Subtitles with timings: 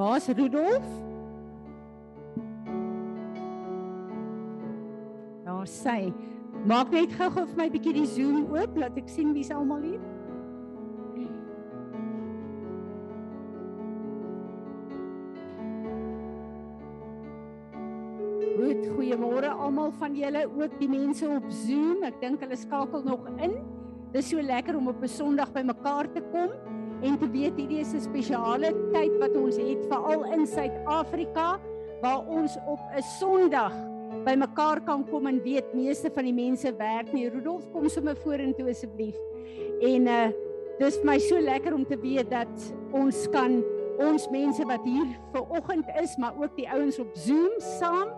[0.00, 0.86] Waar's Rudolf?
[5.44, 6.08] Daar sê,
[6.64, 9.84] maak net gou-gou vir my 'n bietjie die Zoom oop, laat ek sien wie's almal
[9.84, 10.00] hier.
[18.56, 22.02] Goed, goeiemôre almal van julle, ook die mense op Zoom.
[22.08, 23.60] Ek dink hulle skakel nog in.
[24.16, 27.80] Dis so lekker om op 'n Sondag by mekaar te kom en te weet hierdie
[27.80, 31.60] is 'n spesiale tyd wat ons het veral in Suid-Afrika
[32.02, 33.72] waar ons op 'n Sondag
[34.24, 37.28] by mekaar kan kom en weet meeste van die mense werk nie.
[37.28, 39.16] Rudolf kom sommer vorentoe asseblief.
[39.80, 40.30] En uh
[40.80, 43.62] dis vir my so lekker om te weet dat ons kan
[44.00, 48.08] ons mense wat hier ver oggend is, maar ook die ouens op Zoom saam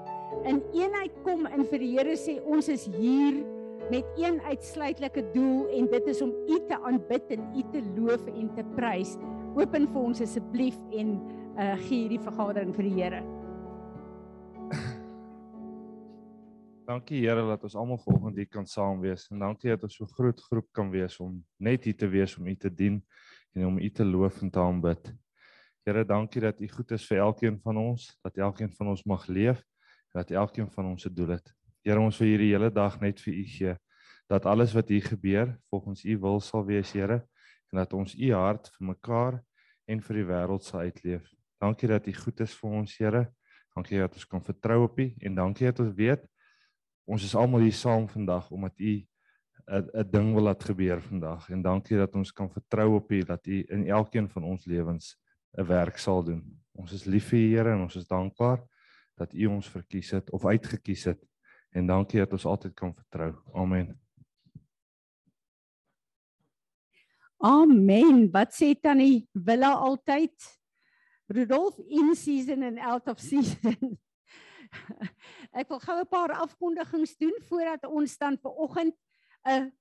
[0.46, 3.42] in eenheid kom en vir die Here sê ons is hier
[3.90, 8.26] met een uitsluitlike doel en dit is om U te aanbid en U te loof
[8.26, 9.16] en te prys.
[9.54, 11.14] Open vir ons asseblief en
[11.52, 13.22] uh gee hierdie vergadering vir die Here.
[16.88, 20.06] Dankie Here dat ons almal vanoggend hier kan saam wees en dankie dat ons so
[20.16, 23.02] groot groep kan wees om net hier te wees om U te dien
[23.54, 25.12] en om U te loof en te aanbid.
[25.84, 29.26] Here, dankie dat U goed is vir elkeen van ons, dat elkeen van ons mag
[29.26, 29.58] leef
[30.12, 31.52] en dat elkeen van ons 'n doel het.
[31.82, 33.76] Here ons wil hierdie hele dag net vir U gee
[34.30, 37.20] dat alles wat hier gebeur volgens U wil sal wees, Here,
[37.72, 39.38] en dat ons U hart vir mekaar
[39.90, 41.26] en vir die wêreld sal uitleef.
[41.60, 43.24] Dankie dat U goed is vir ons, Here.
[43.74, 46.28] Dankie dat ons kan vertrou op U en dankie dat ons weet
[47.08, 48.92] ons is almal hier saam vandag omdat U
[49.66, 53.46] 'n ding wil laat gebeur vandag en dankie dat ons kan vertrou op U dat
[53.46, 55.16] U in elkeen van ons lewens
[55.58, 56.42] 'n werk sal doen.
[56.72, 58.62] Ons is lief vir U, Here, en ons is dankbaar
[59.16, 61.31] dat U ons verkies het of uitget kies het
[61.72, 63.32] en dankie dat ons altyd kan vertrou.
[63.54, 63.92] Amen.
[67.42, 68.28] Amen.
[68.30, 70.34] Wat sê tannie Willa altyd?
[71.32, 73.98] Rudolf in season and out of season.
[75.58, 78.94] Ek wil gou 'n paar afkondigings doen voordat ons dan ver oggend
[79.48, 79.72] 'n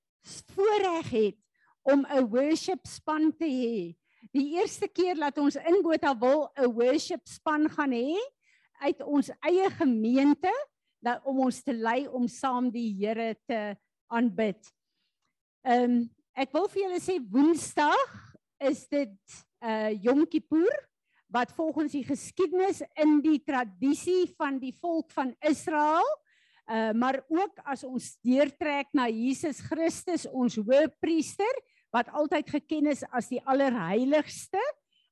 [0.55, 1.37] voorreg het
[1.81, 3.95] om 'n worship span te hê.
[4.31, 8.17] Die eerste keer dat ons in Botawil 'n worship span gaan hê
[8.81, 10.51] uit ons eie gemeente
[11.01, 13.61] dat om ons te lei om saam die Here te
[14.11, 14.61] aanbid.
[15.65, 16.01] Ehm um,
[16.31, 18.13] ek wil vir julle sê Woensdag
[18.63, 20.71] is dit uh Yom Kippur
[21.31, 26.07] wat volgens die geskiedenis in die tradisie van die volk van Israel
[26.71, 31.61] uh maar ook as ons deurtrek na Jesus Christus ons hoëpriester
[31.91, 34.61] wat altyd geken is as die allerheiligste.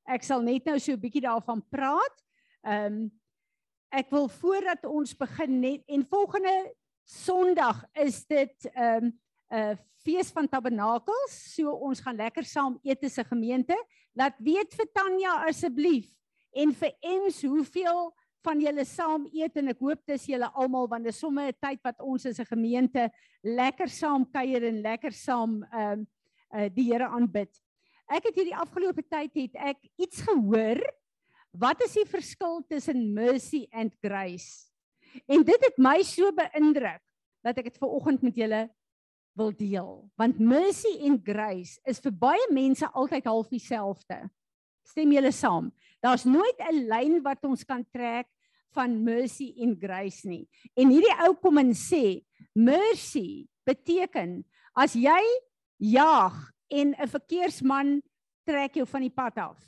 [0.08, 2.16] Ek sal net nou so 'n bietjie daarvan praat.
[2.64, 3.19] Ehm um,
[3.90, 6.54] ek wil voordat ons begin net en volgende
[7.10, 9.12] Sondag is dit ehm um,
[9.50, 11.34] 'n uh, fees van tabernakels.
[11.54, 13.76] So ons gaan lekker saam eet as 'n gemeente.
[14.14, 16.06] Laat weet vir Tanya asseblief
[16.54, 21.04] en vir Ems hoeveel van julle saam eet en ek hoop dis julle almal want
[21.04, 23.10] dis sommer 'n tyd wat ons as 'n gemeente
[23.42, 26.06] lekker saam kuier en lekker saam ehm um,
[26.54, 27.50] uh, die Here aanbid.
[28.08, 30.80] Ek het hierdie afgelope tyd het ek iets gehoor.
[31.50, 34.70] Wat is die verskil tussen mercy and grace?
[35.26, 37.02] En dit het my so beïndruk
[37.42, 38.60] dat ek dit ver oggend met julle
[39.38, 39.90] wil deel.
[40.20, 44.20] Want mercy en grace is vir baie mense altyd half dieselfde.
[44.86, 45.70] Stem julle saam?
[46.02, 48.28] Daar's nooit 'n lyn wat ons kan trek
[48.74, 50.48] van mercy en grace nie.
[50.76, 52.22] En hierdie ou kom en sê,
[52.54, 54.44] mercy beteken
[54.74, 55.22] as jy
[55.78, 58.02] jaag en 'n verkeersman
[58.46, 59.58] trek jou van die pad af.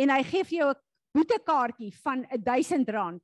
[0.00, 0.80] En hy gee vir jou 'n
[1.16, 3.20] boetekaartjie van R1000.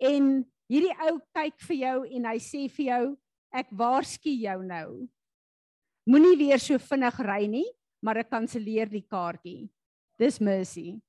[0.00, 0.24] En
[0.70, 3.16] hierdie ou kyk vir jou en hy sê vir jou
[3.52, 5.08] ek waarsku jou nou.
[6.06, 7.68] Moenie weer so vinnig ry nie,
[8.02, 9.70] maar ek kanselleer die kaartjie.
[10.18, 11.00] Dis mercy.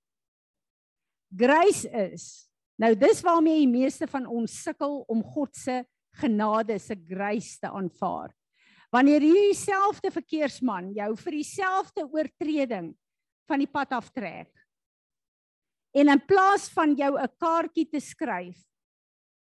[1.36, 5.84] Grace is nou dis waarmee die meeste van ons sukkel om God se
[6.20, 8.34] genade se grace te aanvaar.
[8.92, 12.94] Wanneer hierdie selfde verkeersman jou vir dieselfde oortreding
[13.48, 14.52] van die pad aftrek
[15.96, 18.58] en in plaas van jou 'n kaartjie te skryf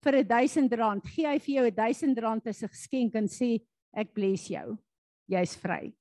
[0.05, 3.59] vir R1000, gee hy vir jou R1000 as 'n geskenk en sê
[3.93, 4.77] ek bless jou.
[5.27, 5.93] Jy's vry.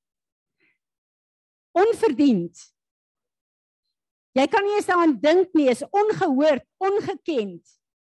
[1.73, 2.55] Onverdiend.
[4.35, 7.63] Jy kan nie eens daaraan dink nie, is ongehoord, ongekend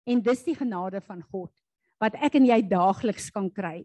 [0.06, 1.50] en dis die genade van God
[2.02, 3.84] wat ek en jy daagliks kan kry.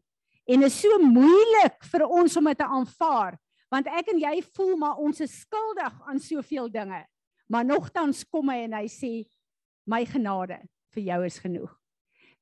[0.50, 3.38] En is so moeilik vir ons om dit te aanvaar
[3.74, 7.04] want ek en jy voel maar ons is skuldig aan soveel dinge.
[7.48, 9.12] Maar nogtans kom hy en hy sê
[9.88, 10.60] my genade
[10.96, 11.72] vir jou is genoeg.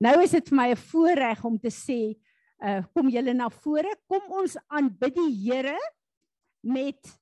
[0.02, 2.16] Nou is dit vir my 'n voorreg om te sê,
[2.62, 5.80] uh kom julle na vore, kom ons aanbid die Here
[6.64, 7.20] met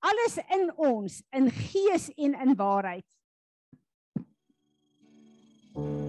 [0.00, 3.06] alles in ons in gees en in waarheid.
[5.76, 6.03] All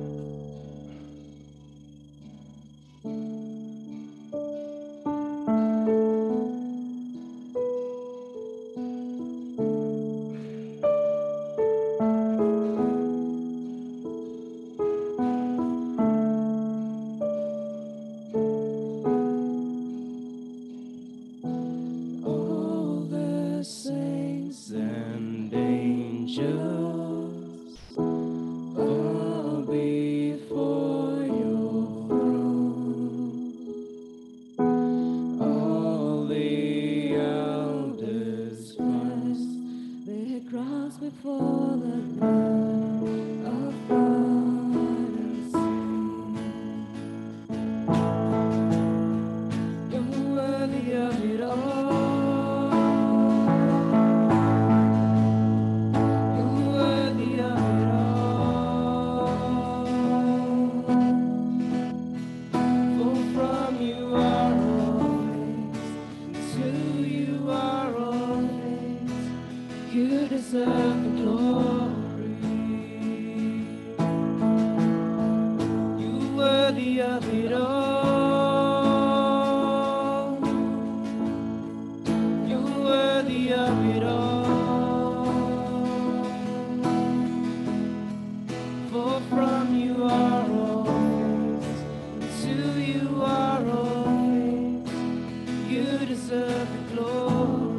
[96.94, 97.75] glory.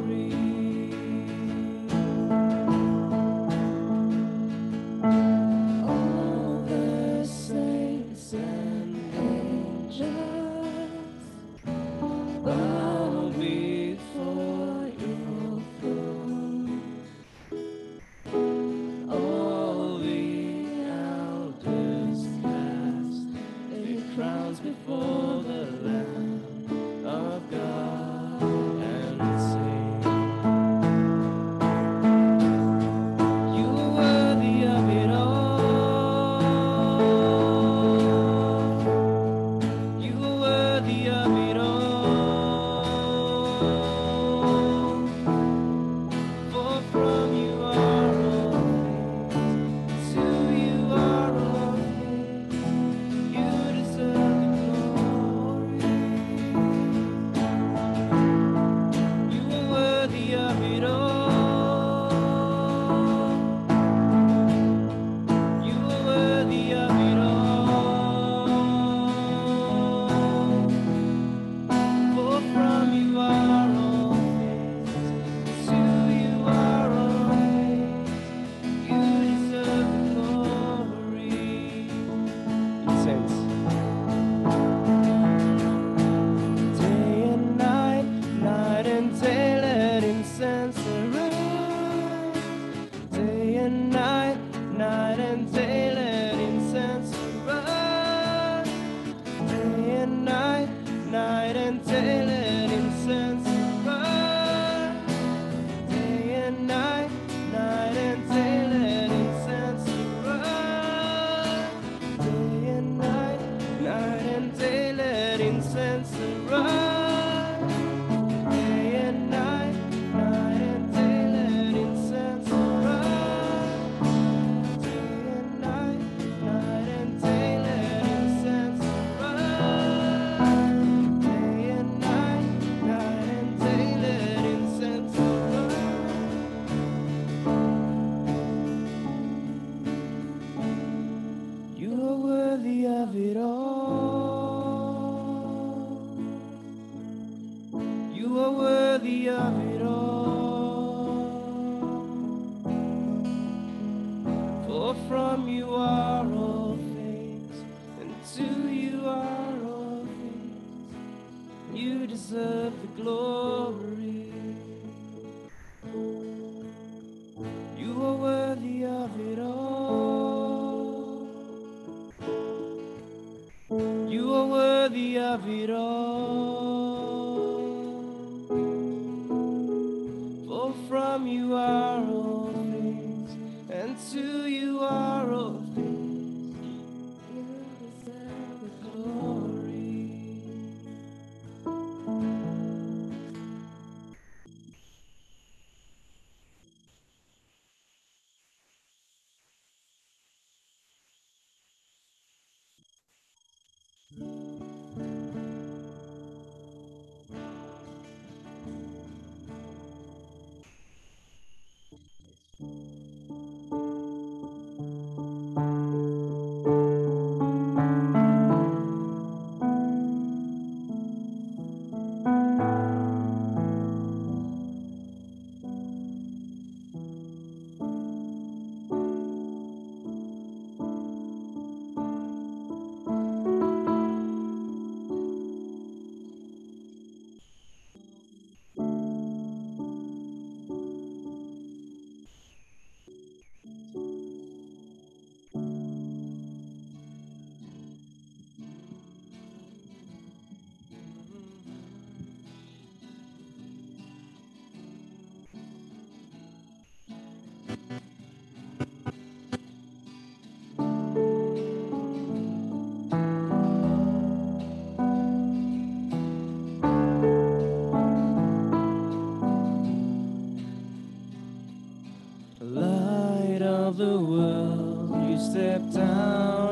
[275.57, 276.66] Step down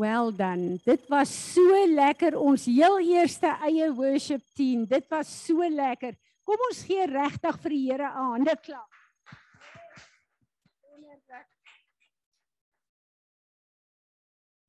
[0.00, 0.78] Well done.
[0.84, 4.86] Dit was so lekker ons heel eerste eie worship team.
[4.88, 6.14] Dit was so lekker.
[6.48, 8.88] Kom ons gee regtig vir die Here 'n hande klap.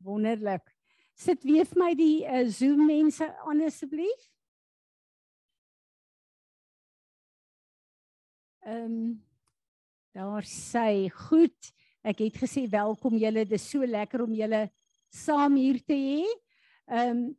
[0.03, 0.67] Wonderlik.
[1.15, 4.27] Sit weer vir my die uh, Zoom mense aan asseblief.
[8.65, 9.23] Ehm um,
[10.11, 11.71] daar sê goed.
[12.03, 13.45] Ek het gesê welkom julle.
[13.45, 14.67] Dit is so lekker om julle
[15.11, 16.25] saam hier te hê.
[16.89, 17.29] Ehm um,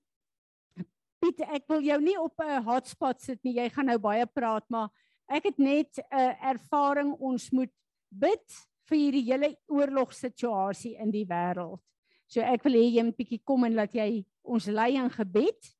[1.22, 3.54] Piet, ek wil jou nie op 'n hotspot sit nie.
[3.54, 4.90] Jy gaan nou baie praat, maar
[5.30, 7.70] ek het net 'n uh, ervaring ons moet
[8.10, 8.42] bid
[8.90, 11.80] vir hierdie hele oorlogssituasie in die wêreld.
[12.26, 15.70] So ek wil hê jy moet bietjie kom en laat jy ons lei in gebed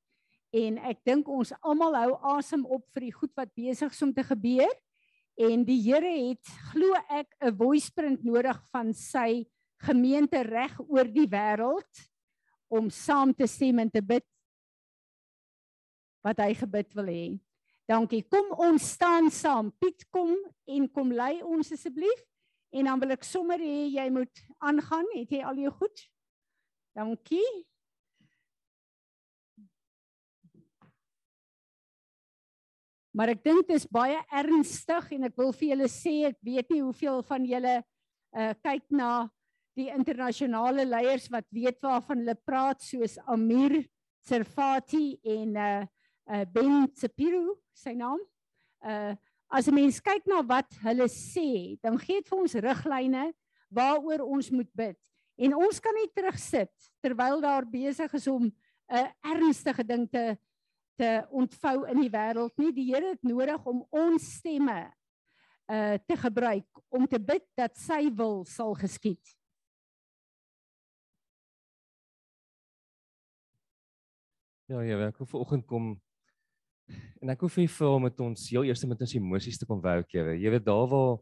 [0.53, 4.13] en ek dink ons almal hou asem op vir die goed wat besig is om
[4.13, 4.73] te gebeur
[5.41, 9.45] en die Here het glo ek 'n voice print nodig van sy
[9.83, 12.03] gemeente reg oor die wêreld
[12.73, 14.25] om saam te stem en te bid
[16.23, 17.25] wat hy gebid wil hê.
[17.89, 18.21] Dankie.
[18.31, 19.73] Kom ons staan saam.
[19.75, 20.31] Piet kom
[20.71, 22.23] en kom lei ons asseblief
[22.73, 25.05] en dan wil ek sommer hê jy moet aangaan.
[25.17, 26.07] Het jy al jou goed?
[26.95, 27.51] Dankie.
[33.13, 36.71] Maar ek dink dit is baie ernstig en ek wil vir julle sê ek weet
[36.73, 37.75] nie hoeveel van julle
[38.33, 39.09] uh kyk na
[39.77, 43.81] die internasionale leiers wat weet waarvan hulle praat soos Amir
[44.23, 45.83] Serfati en uh
[46.23, 48.21] uh Ben Tsipiro sy naam.
[48.85, 49.15] Uh
[49.53, 53.33] as 'n mens kyk na wat hulle sê, dan gee dit vir ons riglyne
[53.69, 54.97] waaroor ons moet bid.
[55.37, 58.49] En ons kan nie terugsit terwyl daar besig is om
[58.89, 60.37] 'n ernstige ding te
[60.95, 62.71] te ontvou in die wêreld nie.
[62.71, 64.93] Die Here het nodig om ons stemme
[65.67, 69.42] uh te gebruik om te bid dat sy wil sal geskied.
[74.71, 75.93] Ja, ja, ek wil vanoggend kom
[77.23, 79.81] en ek wil vir julle vra met ons heel eers met ons emosies te kom
[79.83, 80.35] werk, Here.
[80.39, 81.17] Jy weet daar waar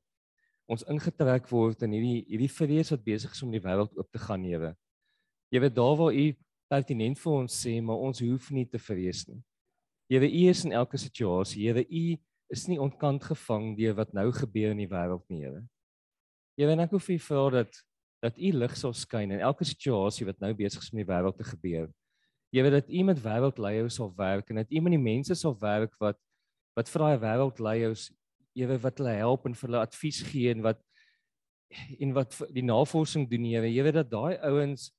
[0.72, 4.22] ons ingetrek word in hierdie hierdie vrees wat besig is om die wêreld oop te
[4.22, 4.76] gaan, Here.
[5.54, 6.26] Jy weet daar waar u
[6.72, 9.42] pertinent vir ons sê, maar ons hoef nie te vrees nie.
[10.12, 11.66] Here, u is in elke situasie.
[11.66, 12.18] Here, u
[12.52, 15.64] is nie ontkant gevang deur wat nou gebeur in die wêreld nie, Here.
[16.60, 17.82] Here, en ek vir u vra dat
[18.22, 21.10] dat u lig sal skyn in elke situasie wat nou besig is om in die
[21.10, 21.88] wêreld te gebeur.
[22.52, 25.56] Jy weet dat u met wêreldleiers sal werk en dat u met die mense sal
[25.60, 26.20] werk wat
[26.76, 28.10] wat vir daai wêreldleiers
[28.56, 30.80] weet wat hulle help en vir hulle advies gee en wat
[32.00, 33.72] en wat die navorsing doen weet.
[33.72, 34.90] Jy weet dat daai ouens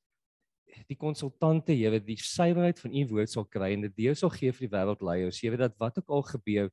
[0.89, 4.53] die konsultante weet die suiwerheid van u woord sal kry en dit deur sal gee
[4.53, 6.71] vir die wêreldleiers jy weet dat wat ook al gebeur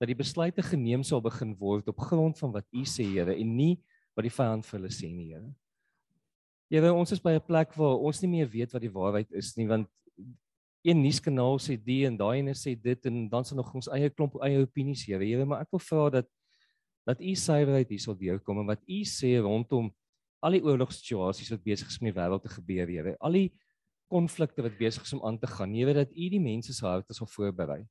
[0.00, 3.56] dat die besluite geneem sal begin word op grond van wat u sê Here en
[3.56, 3.74] nie
[4.16, 5.50] wat die vyand vir hulle sê nie Here
[6.72, 9.56] weet ons is by 'n plek waar ons nie meer weet wat die waarheid is
[9.56, 9.88] nie want
[10.82, 14.10] een nuuskanaal sê dit en daai ene sê dit en dan se nog ons eie
[14.10, 15.06] klomp eie opinies.
[15.06, 16.30] Jy weet maar ek wil vra dat
[17.06, 19.90] dat u suiwerheid hier sal deurkom en wat u sê rondom
[20.42, 23.18] al die oorlogssituasies wat besig is om die wêreld te gebeur, weet.
[23.22, 23.48] Al die
[24.10, 25.72] konflikte wat besig is om aan te gaan.
[25.72, 27.82] Weet dat u die mense se harte sal voorberei.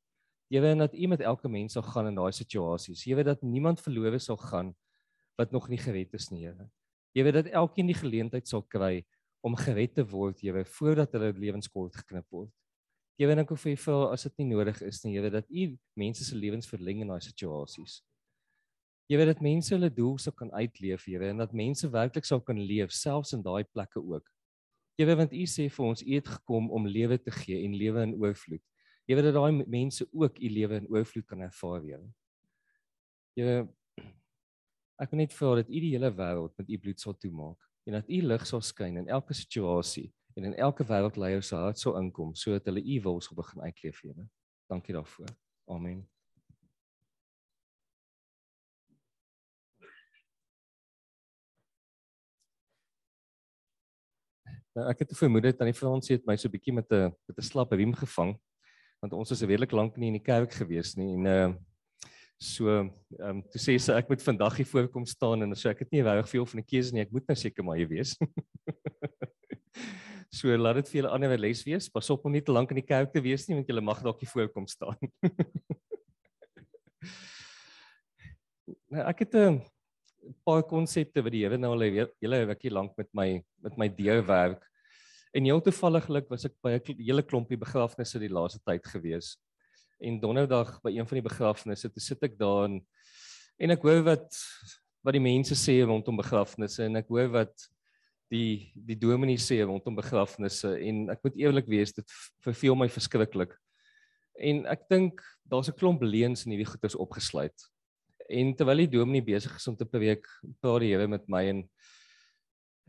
[0.52, 3.06] Jy weet dat u met elke mens sal gaan in daai situasies.
[3.08, 4.74] Weet dat niemand verlore sal gaan
[5.40, 6.68] wat nog nie gered is nie, Here.
[7.16, 9.06] Jy weet dat elkeen die geleentheid sal kry
[9.42, 12.52] om gered te word, weet, voordat hulle lewens kort geknip word.
[13.22, 15.66] Jy weet ek hoef vir vir as dit nie nodig is nie, weet dat u
[16.02, 18.00] mense se lewens verleng in daai situasies.
[19.12, 22.40] Jy weet dat mense hulle doel sou kan uitleef, weet, en dat mense werklik sou
[22.42, 24.26] kan leef selfs in daai plekke ook.
[24.98, 27.76] Jy weet want u sê vir ons u het gekom om lewe te gee en
[27.78, 28.64] lewe in oorvloed.
[29.06, 31.86] Jy weet dat daai mense ook u lewe in oorvloed kan ervaar.
[33.38, 33.70] Jy weet
[35.02, 38.00] ek wil net vra dat u die hele wêreld met u bloed sal toemaak en
[38.00, 41.98] dat u lig sal skyn in elke situasie en in elke wêreldleier se hart sal
[42.00, 44.28] inkom sodat hulle u wil sal begin uitleef, Here.
[44.68, 45.28] Dankie daarvoor.
[45.68, 46.08] Amen.
[54.76, 57.38] Nou ek het vermoed dat tannie Fransie het my so 'n bietjie met 'n met
[57.38, 58.40] 'n slap riem gevang
[59.02, 61.54] want ons is redelik lank nie in die kerk gewees nie en uh
[62.42, 62.90] so ehm
[63.20, 66.02] um, toe sê sy ek moet vandag hier voorkom staan en so ek het nie
[66.02, 68.18] regtig veel van 'n keuse nie ek moet nou seker maar hier wees.
[70.32, 71.90] so laat dit vir julle ander les wees.
[71.92, 74.02] Pas op om nie te lank in die kerk te wees nie want julle mag
[74.04, 74.98] dalk hier voorkom staan.
[78.92, 79.62] nou ek het 'n
[80.46, 84.24] paar konsepte wat die Here nou al hele rukkie lank met my met my deur
[84.26, 84.64] werk.
[85.34, 89.38] En heel toevalliglik was ek by 'n hele klompie begrafnisse die laaste tyd gewees.
[90.00, 92.82] En donderdag by een van die begrafnisse, toe sit ek daar en
[93.60, 94.34] en ek hoor wat
[95.04, 97.70] wat die mense sê rondom begrafnisse en ek hoor wat
[98.32, 102.16] die die dominee sê rondom begrafnisse en ek moet eerlik wees dit
[102.46, 103.54] verveel my verskriklik.
[104.40, 107.68] En ek dink daar's 'n klomp leuns in hierdie goeters opgesluit.
[108.30, 110.26] En terwyl die dominee besig is om te preek,
[110.62, 111.70] praat die Here met my en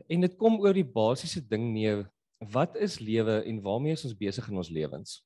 [0.09, 4.17] en dit kom oor die basiese ding neer, wat is lewe en waarmee is ons
[4.17, 5.23] besig in ons lewens?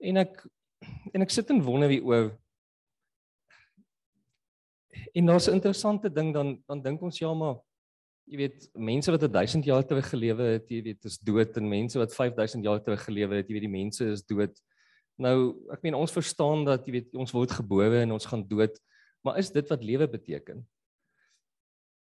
[0.00, 0.46] En ek
[1.14, 2.38] en ek sit en wonder wie oor
[5.12, 7.56] En daar's 'n interessante ding dan dan dink ons ja maar
[8.28, 11.98] jy weet mense wat 1000 jaar terug gelewe het, jy weet is dood en mense
[12.00, 14.56] wat 5000 jaar terug gelewe het, jy weet die mense is dood.
[15.18, 15.36] Nou
[15.74, 18.76] ek meen ons verstaan dat jy weet ons word gebore en ons gaan dood,
[19.24, 20.60] maar is dit wat lewe beteken?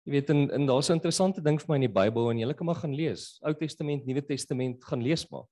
[0.03, 2.53] Jy weet en, en daar's 'n interessante ding vir my in die Bybel en jy
[2.53, 3.39] kan maar gaan lees.
[3.43, 5.45] Ou Testament, Nuwe Testament, gaan lees maar.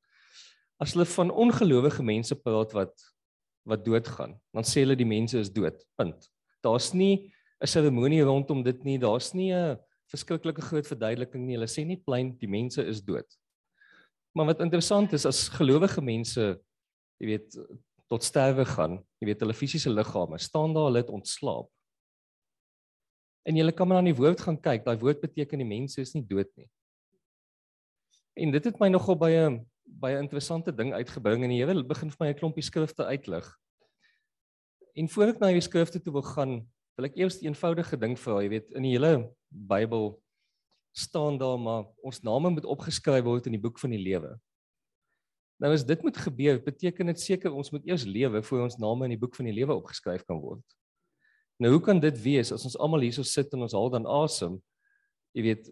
[0.80, 2.96] As hulle van ongelowige mense praat wat
[3.64, 5.78] wat doodgaan, dan sê hulle die mense is dood.
[5.96, 6.28] Punt.
[6.64, 7.32] Daar's nie
[7.62, 8.98] 'n seremonie rondom dit nie.
[8.98, 9.78] Daar's nie 'n
[10.12, 11.56] verskriklike groot verduideliking nie.
[11.58, 13.28] Hulle sê net plain die mense is dood.
[14.36, 16.44] Maar wat interessant is as gelowige mense,
[17.20, 17.58] jy weet,
[18.12, 21.70] tot sterwe gaan, jy weet hulle fisiese liggame staan daar, hulle het ontslaap.
[23.48, 24.86] En jy kan maar aan die woord gaan kyk.
[24.86, 26.68] Daai woord beteken die mense is nie dood nie.
[28.38, 29.46] En dit het my nogal baie
[30.00, 33.48] baie interessante ding uitgebring en die Here begin vir my 'n klompie skrifte uitlig.
[34.96, 36.68] En voor ek na die skrifte toe wil gaan,
[37.02, 40.22] wil ek eers 'n eenvoudige ding vra, jy weet, in die hele Bybel
[40.94, 44.38] staan daar maar ons name moet opgeskryf word in die boek van die lewe.
[45.60, 49.06] Nou as dit moet gebeur, beteken dit seker ons moet eers lewe voor ons name
[49.06, 50.64] in die boek van die lewe opgeskryf kan word.
[51.60, 54.62] Nou hoe kan dit wees as ons almal hierso sit en ons haal dan asem?
[55.34, 55.72] Jy weet,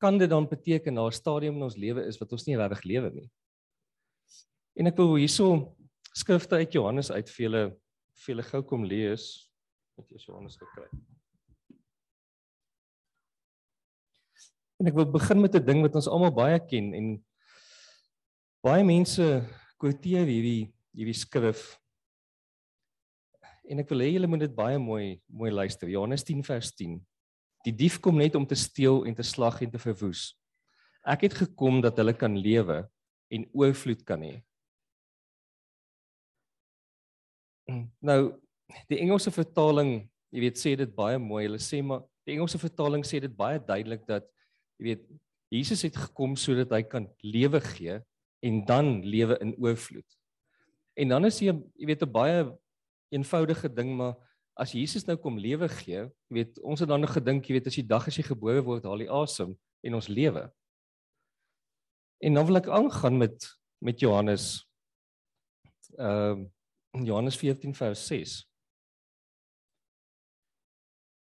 [0.00, 2.84] kan dit dan beteken daar 'n stadium in ons lewe is wat ons nie regtig
[2.84, 3.30] lewe nie?
[4.76, 5.76] En ek wil hierso
[6.14, 7.76] skrifte uit Johannes uit vir julle
[8.14, 9.51] vir julle gou kom lees
[9.96, 10.88] met Johannes gekry.
[14.80, 17.24] En ek wil begin met 'n ding wat ons almal baie ken en
[18.62, 19.22] baie mense
[19.78, 21.78] quoteer hierdie hierdie skrif.
[23.70, 25.88] En ek wil hê julle moet dit baie mooi mooi luister.
[25.88, 26.98] Johannes 10 vers 10.
[27.64, 30.34] Die dief kom net om te steel en te slag en te verwoes.
[31.06, 32.82] Ek het gekom dat hulle kan lewe
[33.30, 34.42] en oorvloed kan hê.
[38.02, 38.42] Nou
[38.88, 41.44] die Engelse vertaling, jy weet, sê dit baie mooi.
[41.46, 44.26] Hulle sê maar die Engelse vertaling sê dit baie duidelik dat
[44.78, 45.04] jy weet
[45.52, 47.98] Jesus het gekom sodat hy kan lewe gee
[48.42, 50.06] en dan lewe in oorvloed.
[50.96, 52.38] En dan is jy jy weet 'n baie
[53.12, 54.16] eenvoudige ding maar
[54.56, 57.66] as Jesus nou kom lewe gee, jy weet ons het dan nog gedink jy weet
[57.66, 60.50] as die dag as jy gebore word, haal jy asem en ons lewe.
[62.22, 63.48] En nou wil ek aangaan met
[63.82, 64.64] met Johannes
[65.98, 68.51] ehm uh, Johannes 14 vers 6.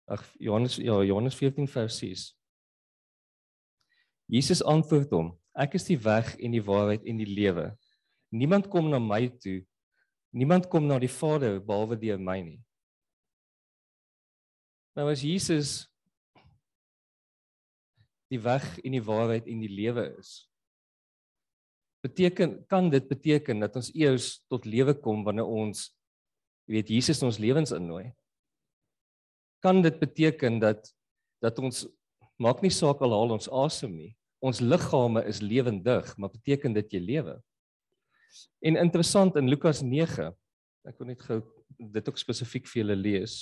[0.07, 2.31] Ag Johannes ja Johannes 14 vers 6.
[4.31, 7.71] Jesus antwoord hom: Ek is die weg en die waarheid en die lewe.
[8.31, 9.61] Niemand kom na my toe.
[10.35, 12.59] Niemand kom na die Vader behalwe deur my nie.
[14.95, 15.85] Nou as Jesus
[18.31, 20.47] die weg en die waarheid en die lewe is,
[22.03, 25.89] beteken kan dit beteken dat ons eers tot lewe kom wanneer ons
[26.67, 28.07] weet Jesus in ons lewens innooi?
[29.67, 30.93] Kan dit beteken dat
[31.43, 31.83] dat ons
[32.41, 34.13] maak nie saak al haal ons asem nie.
[34.41, 37.35] Ons liggame is lewendig, maar beteken dit jy lewe?
[38.65, 40.31] En interessant in Lukas 9,
[40.87, 41.39] ek wil net gou
[41.77, 43.35] dit ook spesifiek vir julle lees.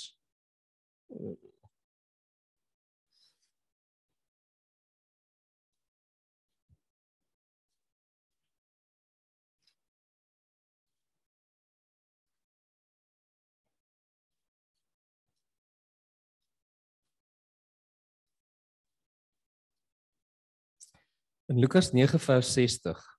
[21.46, 23.18] In Lukas 9 vers 60.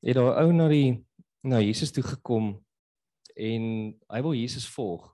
[0.00, 1.06] Het daar ou na die
[1.42, 2.52] na Jesus toe gekom
[3.34, 3.64] en
[4.06, 5.08] hy wil Jesus volg.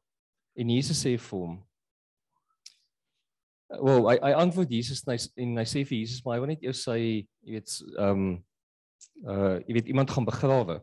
[0.52, 1.56] En Jesus sê vir hom
[3.68, 6.52] Wel, hy hy antwoord Jesus en hy, en hy sê vir Jesus maar hy wil
[6.52, 6.98] net eers sy,
[7.44, 8.30] jy weet, ehm um,
[9.28, 10.78] uh jy weet iemand gaan begrawe.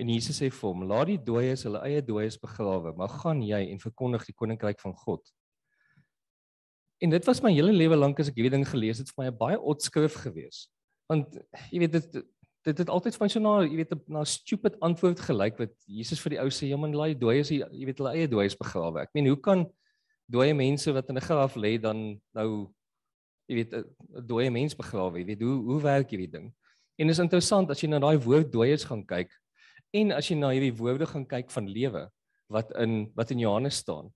[0.00, 3.60] En Jesus sê vir hom: "Laat die dooies hulle eie dooies begrawe, maar gaan jy
[3.68, 5.32] en verkondig die koninkryk van God."
[7.00, 9.30] En dit was my hele lewe lank as ek hierdie ding gelees het vir my
[9.30, 10.68] 'n baie odd skrif gewees.
[11.08, 11.38] Want
[11.72, 12.22] jy weet dit
[12.68, 16.20] dit het altyd vir my so na jy weet na stupid antwoord gelyk wat Jesus
[16.20, 19.14] vir die ou sê, "Ja man, laai dooies jy weet hulle eie dooies begrawe." Ek
[19.14, 19.66] meen, hoe kan
[20.30, 22.70] dooie mense wat in 'n graf lê dan nou
[23.48, 23.84] jy weet 'n
[24.26, 25.18] dooie mens begrawe?
[25.18, 26.52] Jy weet hoe hoe werk hierdie ding?
[26.98, 29.30] En is interessant as jy na daai woord dooies gaan kyk
[29.94, 32.10] en as jy na hierdie woorde gaan kyk van lewe
[32.50, 34.12] wat in wat in Johannes staan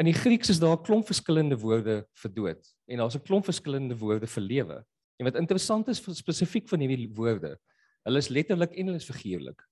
[0.00, 3.44] In die Grieks is daar 'n klomp verskillende woorde vir dood en daar's 'n klomp
[3.44, 4.84] verskillende woorde vir lewe.
[5.18, 7.58] En wat interessant is spesifiek van hierdie woorde,
[8.04, 9.62] hulle is letterlik en hulle is figuurlik.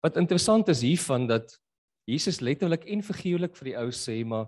[0.00, 1.60] Wat interessant is hiervan dat
[2.04, 4.46] Jesus letterlik en figuurlik vir die ou sê maar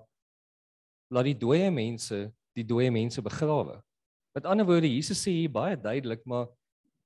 [1.10, 3.82] laat die dooie mense die dooie mense begrawe.
[4.34, 6.48] Met ander woorde Jesus sê hier baie duidelik maar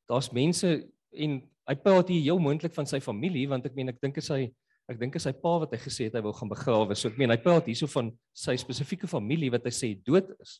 [0.08, 4.00] daar's mense en hy praat hier heel moontlik van sy familie want ek meen ek
[4.00, 4.50] dink hy
[4.90, 6.96] ek dink is sy pa wat hy gesê het hy wil gaan begrawe.
[6.98, 10.58] So ek meen hy praat hierso van sy spesifieke familie wat hy sê dood is.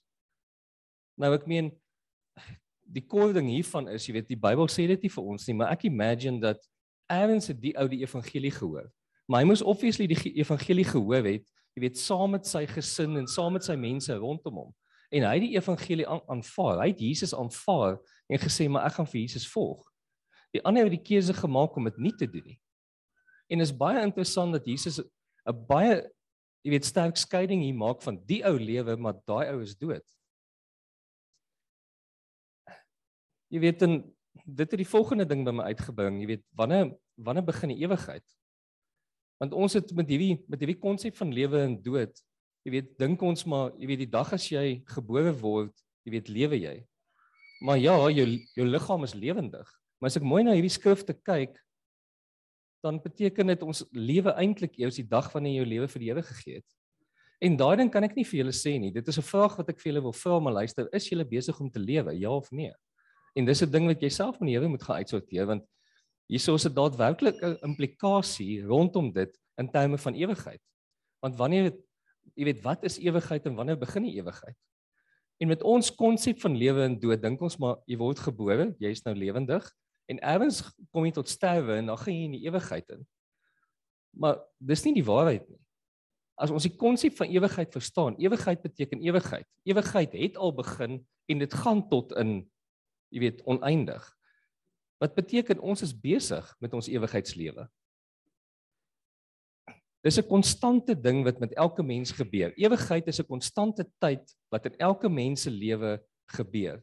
[1.21, 1.73] Nou ek meen
[2.93, 5.57] die kort ding hiervan is, jy weet die Bybel sê dit nie vir ons nie,
[5.57, 6.61] maar ek imagine dat
[7.13, 8.89] Aaron se die ou die evangelie gehoor.
[9.29, 11.45] Maar hy moes obviously die evangelie gehoor het,
[11.77, 14.73] jy weet saam met sy gesin en saam met sy mense rondom hom.
[15.13, 16.81] En hy het die evangelie aanvaar.
[16.81, 17.99] Hy het Jesus aanvaar
[18.33, 19.85] en gesê maar ek gaan vir Jesus volg.
[20.57, 22.59] Die ander het die keuse gemaak om dit nie te doen nie.
[23.51, 26.03] En is baie interessant dat Jesus 'n baie
[26.63, 30.05] jy weet sterk skeiding hier maak van die ou lewe maar daai ou is dood.
[33.53, 33.99] Jy weet en
[34.47, 38.25] dit het die volgende ding by my uitgebring, jy weet wanneer wanneer begin die ewigheid?
[39.43, 42.15] Want ons het met hierdie met hierdie konsep van lewe en dood,
[42.65, 45.75] jy weet dink ons maar jy weet die dag as jy gebore word,
[46.07, 46.77] jy weet lewe jy.
[47.63, 48.27] Maar ja, jou
[48.57, 49.67] jou liggaam is lewendig.
[50.01, 51.59] Maar as ek mooi na hierdie skrifte kyk,
[52.83, 56.09] dan beteken dit ons lewe eintlik eers die dag wanneer jy jou lewe vir die
[56.11, 56.71] Here gegee het.
[57.43, 58.93] En daai ding kan ek nie vir julle sê nie.
[58.95, 61.59] Dit is 'n vraag wat ek vir julle wil vra, maar luister, is julle besig
[61.61, 62.13] om te lewe?
[62.19, 62.73] Ja of nee?
[63.35, 65.65] En dis 'n ding wat jy self met die Here moet gaan uitsorteer want
[66.29, 70.61] hierso is 'n daadwerklike implikasie rondom dit in terme van ewigheid.
[71.21, 71.73] Want wanneer
[72.35, 74.57] jy weet wat is ewigheid en wanneer begin die ewigheid?
[75.41, 78.91] En met ons konsep van lewe en dood dink ons maar jy word gebore, jy
[78.91, 79.73] is nou lewendig
[80.13, 83.05] en ergens kom jy tot sterwe en dan gaan jy in die ewigheid in.
[84.13, 85.61] Maar dis nie die waarheid nie.
[86.43, 89.47] As ons die konsep van ewigheid verstaan, ewigheid beteken ewigheid.
[89.69, 90.99] Ewigheid het al begin
[91.31, 92.41] en dit gaan tot in
[93.13, 94.03] jy weet oneindig.
[95.03, 97.67] Wat beteken ons is besig met ons ewigheidslewe?
[100.03, 102.53] Dis 'n konstante ding wat met elke mens gebeur.
[102.57, 106.83] Ewigheid is 'n konstante tyd wat in elke mens se lewe gebeur.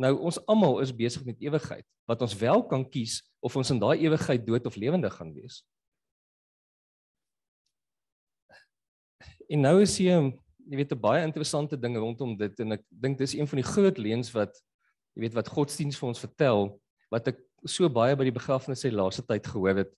[0.00, 3.78] Nou ons almal is besig met ewigheid wat ons wel kan kies of ons in
[3.78, 5.62] daai ewigheid dood of lewendig gaan wees.
[9.48, 10.32] En nou is hier
[10.64, 13.70] jy weet 'n baie interessante ding rondom dit en ek dink dis een van die
[13.70, 14.54] groot leuns wat
[15.14, 16.80] jy weet wat godsdiens vir ons vertel
[17.10, 19.92] wat ek so baie by die begrafnisse die laaste tyd gehoor het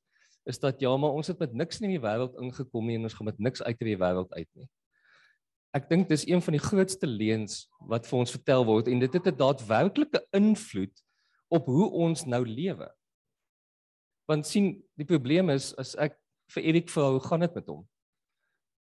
[0.47, 3.14] is dat ja maar ons het met niks in die wêreld ingekom nie en ons
[3.14, 4.68] gaan met niks uit in die wêreld uit nie
[5.76, 9.18] ek dink dis een van die grootste leuns wat vir ons vertel word en dit
[9.18, 11.02] het 'n daadwerklike invloed
[11.52, 12.88] op hoe ons nou lewe.
[14.26, 16.16] Want sien, die probleem is as ek
[16.54, 17.86] vir Erik vra hoe gaan dit met hom?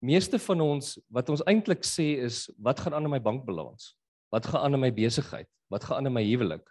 [0.02, 3.96] Meeste van ons wat ons eintlik sê is wat gaan aan in my bankbalans?
[4.32, 5.48] Wat gaan aan in my besigheid?
[5.70, 6.66] Wat gaan aan in my huwelik?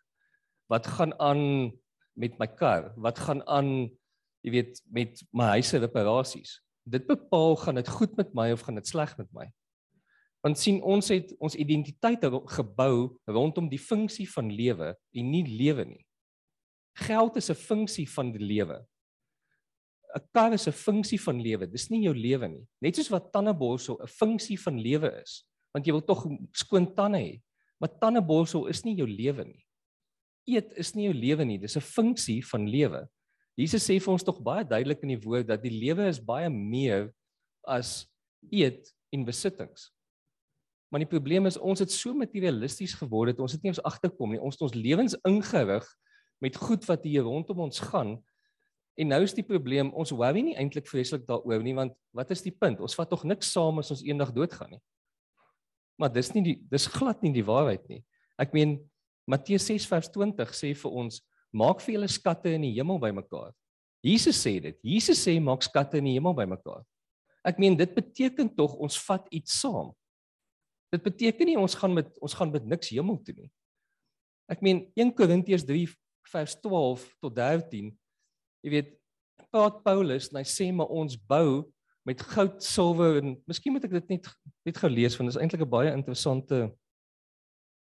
[0.69, 1.71] Wat gaan aan
[2.15, 2.93] met my kar?
[2.97, 3.89] Wat gaan aan
[4.41, 6.59] jy weet met my huise reparasies?
[6.83, 9.49] Dit bepaal gaan dit goed met my of gaan dit sleg met my?
[10.45, 12.23] Want sien ons het ons identiteit
[12.55, 16.05] gebou rondom die funksie van lewe en nie lewe nie.
[16.95, 18.85] Geld is 'n funksie van die lewe.
[20.15, 21.67] 'n Kar is 'n funksie van lewe.
[21.67, 22.67] Dis nie jou lewe nie.
[22.81, 27.17] Net soos wat tandeborsel 'n funksie van lewe is, want jy wil tog skoon tande
[27.17, 27.41] hê.
[27.79, 29.65] Maar tandeborsel is nie jou lewe nie.
[30.47, 31.57] Eet is nie jou lewe nie.
[31.57, 33.07] Dis 'n funksie van lewe.
[33.57, 36.49] Jesus sê vir ons tog baie duidelik in die woord dat die lewe is baie
[36.49, 37.13] meer
[37.67, 38.07] as
[38.51, 39.91] eet en besittings.
[40.89, 44.33] Maar die probleem is ons het so materialisties geword dat ons dit nie ons agterkom
[44.33, 44.41] nie.
[44.41, 45.85] Ons het ons lewens ingerig
[46.41, 48.15] met goed wat hier rondom ons gaan.
[48.99, 52.41] En nou is die probleem, ons worry nie eintlik vreeslik daaroor nie want wat is
[52.43, 52.81] die punt?
[52.83, 54.81] Ons vat tog niks saam as ons eendag doodgaan nie.
[55.99, 58.01] Maar dis nie die dis glad nie die waarheid nie.
[58.39, 58.79] Ek meen
[59.29, 61.21] Matteus 6:20 sê vir ons
[61.53, 63.53] maak vir julle skatte in die hemel bymekaar.
[64.03, 64.77] Jesus sê dit.
[64.83, 66.83] Jesus sê maak skatte in die hemel bymekaar.
[67.45, 69.93] Ek meen dit beteken tog ons vat iets saam.
[70.89, 73.49] Dit beteken nie ons gaan met ons gaan met niks hemel toe nie.
[74.49, 75.85] Ek meen 1 Korintiërs 3
[76.31, 77.91] vers 12 tot 13.
[78.65, 78.95] Jy weet,
[79.49, 81.69] praat Paulus en hy sê maar ons bou
[82.07, 84.29] met goud, silwer en miskien moet ek dit net
[84.65, 86.69] net gou lees want dit is eintlik 'n baie interessante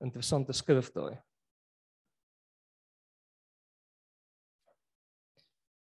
[0.01, 1.21] interessante skrif daai.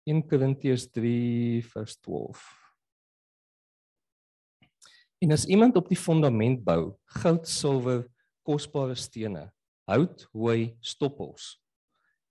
[0.07, 2.66] 1 Korintiërs 3 vers 12.
[5.27, 8.05] En as iemand op die fondament bou, goud, silwer,
[8.47, 9.49] kosbare stene,
[9.91, 11.57] hout, hooi, stoppels.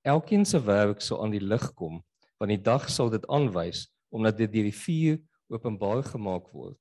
[0.08, 1.98] Elkeen se werk sal aan die lig kom,
[2.40, 5.18] want die dag sal dit aanwys omdat dit deur die vuur
[5.52, 6.80] openbaar gemaak word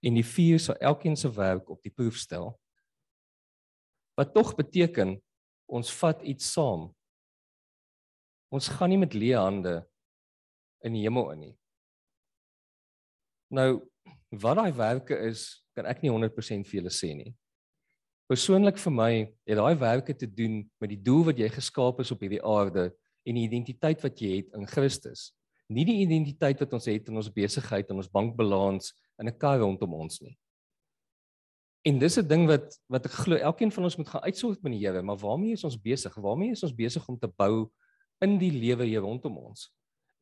[0.00, 2.54] en die vier sal elkeen se werk op die proef stel.
[4.16, 5.18] Wat tog beteken
[5.68, 6.88] ons vat iets saam.
[8.48, 9.76] Ons gaan nie met leë hande
[10.80, 11.54] in die hemel in nie.
[13.52, 13.84] Nou
[14.30, 17.34] wat daai werke is, kan ek nie 100% vir julle sê nie.
[18.26, 19.10] Persoonlik vir my
[19.46, 22.88] het daai werke te doen met die doel wat jy geskaap is op hierdie aarde
[23.26, 25.30] en die identiteit wat jy het in Christus.
[25.70, 29.60] Nie die identiteit wat ons het in ons besigheid en ons bankbalans in 'n kar
[29.60, 30.36] rondom ons nie.
[31.86, 34.72] En dis 'n ding wat wat ek glo elkeen van ons moet gaan uitsoek met
[34.72, 36.14] die Here, maar waarmee is ons besig?
[36.14, 37.70] Waarmee is ons besig om te bou
[38.20, 39.70] in die lewe hier rondom ons?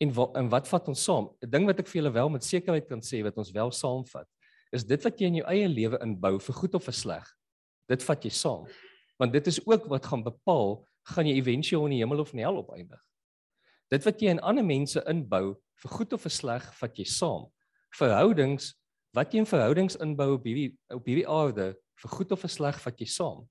[0.02, 1.30] En wat en wat vat ons saam?
[1.42, 4.26] 'n Ding wat ek vir julle wel met sekerheid kan sê wat ons wel saamvat,
[4.72, 7.26] is dit wat jy in jou eie lewe inbou vir goed of vir sleg.
[7.88, 8.66] Dit vat jy saam.
[9.18, 12.40] Want dit is ook wat gaan bepaal gaan jy éventueel in die hemel of in
[12.40, 13.00] die hel opeindig.
[13.90, 17.46] Dit wat jy in ander mense inbou vir goed of vir sleg, vat jy saam.
[17.94, 18.74] Verhoudings
[19.14, 22.80] wat jy in verhoudings inbou op hierdie op hierdie aarde vir goed of vir sleg
[22.82, 23.44] vat jy saam.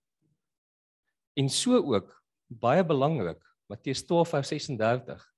[1.40, 2.12] En so ook
[2.50, 3.40] baie belangrik
[3.72, 5.33] Matteus 12:36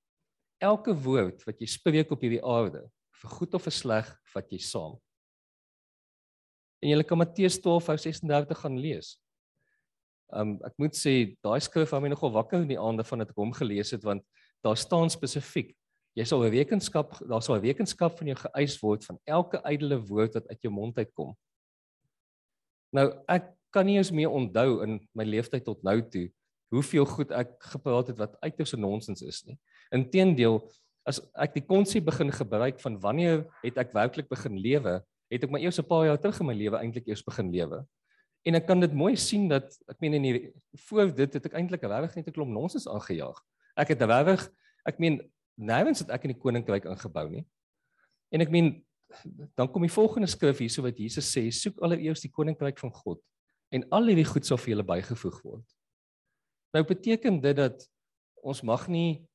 [0.64, 2.86] Elke woord wat jy spreek op hierdie aarde
[3.22, 4.97] vir goed of vir sleg vat jy saam.
[6.84, 9.16] En jy kan Matteus 12:36 gaan lees.
[10.34, 13.30] Um ek moet sê daai skrif hou my nogal wakker in die aande van dit
[13.30, 14.24] ek hom gelees het want
[14.66, 15.76] daar staan spesifiek
[16.16, 19.99] jy sal 'n rekenskap daar sal 'n rekenskap van jou geëis word van elke ydelle
[19.99, 21.36] woord wat uit jou mond uitkom.
[22.93, 26.32] Nou ek kan nie eens meer onthou in my lewe tot nou toe
[26.72, 29.60] hoeveel goed ek gepraat het wat uiters en nonsens is nie.
[29.95, 30.59] Inteendeel,
[31.05, 34.99] as ek die konsep begin gebruik van wanneer het ek werklik begin lewe,
[35.31, 37.85] het ek my eers 'n paar jaar terug in my lewe eintlik eers begin lewe.
[38.45, 40.53] En ek kan dit mooi sien dat ek meen in die
[40.87, 43.37] voor dit het ek eintlik regtig net 'n klomp nonsens aangejaag.
[43.77, 44.51] Ek het regtig
[44.85, 45.21] ek meen
[45.57, 47.45] nêrens het ek in die koninkryk ingebou nie.
[48.31, 48.85] En ek meen
[49.55, 53.21] dan kom die volgende skrif hierso wat Jesus sê, soek allereers die koninkryk van God
[53.71, 55.65] en al hierdie goed sal vir julle bygevoeg word.
[56.73, 57.85] Nou beteken dit dat
[58.43, 59.25] ons mag nie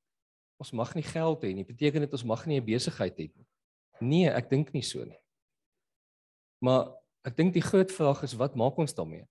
[0.60, 1.64] ons mag nie geld hê nie.
[1.64, 3.46] Beteken dit ons mag nie 'n besigheid hê nie.
[4.00, 5.18] Nee, ek dink nie so nie.
[6.60, 6.92] Maar
[7.24, 9.26] ek dink die groot vraag is wat maak ons daarmee?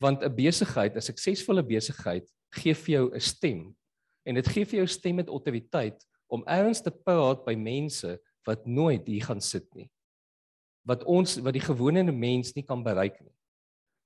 [0.00, 3.76] Want 'n besigheid, 'n suksesvolle besigheid gee vir jou 'n stem
[4.26, 8.66] en dit gee vir jou stem met autoriteit om erns te praat by mense wat
[8.66, 9.90] nooit hier gaan sit nie.
[10.84, 13.34] Wat ons wat die gewone mens nie kan bereik nie.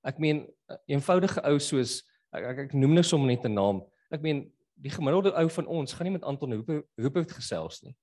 [0.05, 0.47] Ek meen
[0.87, 2.03] eenvoudige ou soos
[2.33, 3.83] ek, ek, ek noem nou sommer net 'n naam.
[4.11, 6.55] Ek meen die gemiddelde ou van ons gaan nie met Anton
[6.97, 7.95] Rupert gesels nie.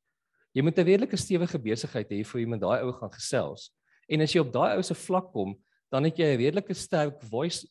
[0.53, 3.71] Jy moet 'n redelike stewige besigheid hê vir met daai ou gaan gesels.
[4.09, 5.57] En as jy op daai ou se vlak kom,
[5.91, 7.67] dan het jy 'n redelike sterk voice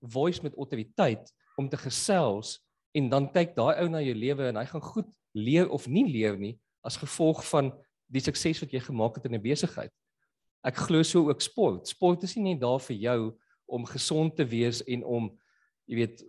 [0.00, 2.60] voice met autoriteit om te gesels
[2.92, 6.06] en dan kyk daai ou na jou lewe en hy gaan goed leer of nie
[6.08, 7.70] leer nie as gevolg van
[8.08, 9.92] die sukses wat jy gemaak het in 'n besigheid.
[10.64, 11.88] Ek glo so ook sport.
[11.88, 15.38] Sport is nie net daar vir jou om gesond te wees en om
[15.86, 16.24] jy weet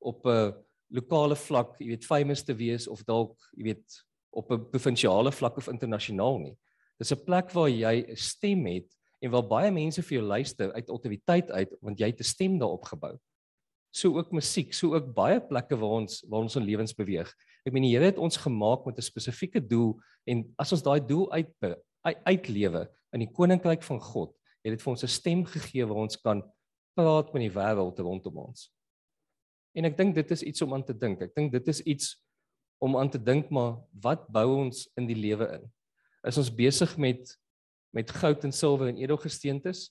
[0.00, 0.54] op 'n
[0.90, 3.98] lokale vlak, jy weet famous te wees of dalk jy weet
[4.32, 6.56] op 'n provinsiale vlak of internasionaal nie.
[6.98, 10.72] Dis 'n plek waar jy 'n stem het en waar baie mense vir jou luister
[10.72, 13.18] uit autoriteit uit want jy het 'n stem daarop gebou.
[13.90, 17.32] So ook musiek, so ook baie plekke waar ons waar ons in lewens beweeg.
[17.64, 21.00] Ek meen die Here het ons gemaak met 'n spesifieke doel en as ons daai
[21.00, 21.48] doel uit
[22.24, 24.34] uitlewe in die koninkryk van God,
[24.64, 26.42] het dit vir ons 'n stem gegee waar ons kan
[26.94, 28.70] praat met die wêreld rondom ons.
[29.78, 31.22] En ek dink dit is iets om aan te dink.
[31.22, 32.16] Ek dink dit is iets
[32.82, 35.68] om aan te dink maar wat bou ons in die lewe in?
[36.26, 37.36] Is ons besig met
[37.96, 39.86] met goud en silwer en edelgesteentes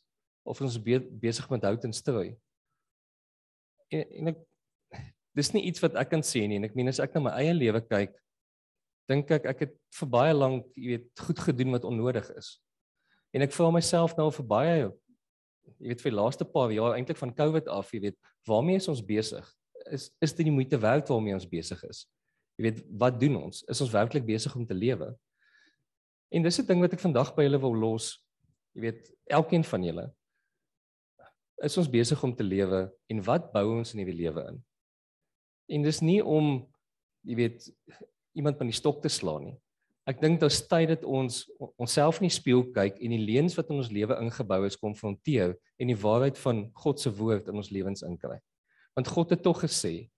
[0.46, 2.36] of ons be besig met hout en strooi?
[3.90, 4.44] En, en ek
[5.40, 7.34] dis nie iets wat ek kan sê nie en ek meen as ek na my
[7.42, 8.14] eie lewe kyk,
[9.10, 12.58] dink ek ek het vir baie lank, jy weet, goed gedoen wat onnodig is.
[13.36, 14.78] En ek vra myself nou vir baie
[15.76, 18.18] jy weet vir die laaste paar jaar eintlik van COVID af, jy weet,
[18.48, 19.48] waarmee is ons besig?
[19.92, 22.06] Is is dit die moeite werd waarmee ons besig is?
[22.58, 23.64] Jy weet, wat doen ons?
[23.70, 25.12] Is ons werklik besig om te lewe?
[26.34, 28.24] En dis 'n ding wat ek vandag by julle wil los.
[28.74, 30.14] Jy weet, elkeen van julle
[31.64, 34.60] is ons besig om te lewe en wat bou ons in hierdie lewe in?
[35.68, 36.68] En dis nie om
[37.28, 37.66] jy weet
[38.38, 39.58] iemand van die stok te slaan nie.
[40.08, 41.42] Ek dink dit is tyd dat ons
[41.76, 45.58] onsself in die spieël kyk en die leuns wat in ons lewe ingebou is konfronteer
[45.82, 48.38] en die waarheid van God se woord in ons lewens inkry.
[48.98, 50.10] Want God het tog gesê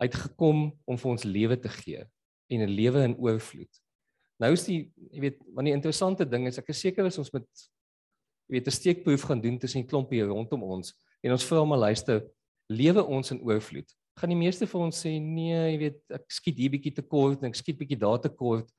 [0.00, 2.06] hy het gekom om vir ons lewe te gee
[2.50, 3.72] en 'n lewe in oorvloed.
[4.40, 7.32] Nou is die jy weet, want die interessante ding is ek is seker as ons
[7.32, 7.46] met
[8.48, 11.78] jy weet 'n steekproef gaan doen tussen die klompie rondom ons en ons vra maar
[11.78, 12.24] luister,
[12.70, 13.90] lewe ons in oorvloed.
[14.16, 17.42] Gaan die meeste van ons sê nee, jy weet, ek skiet hier bietjie te kort
[17.42, 18.70] en ek skiet bietjie daar te kort.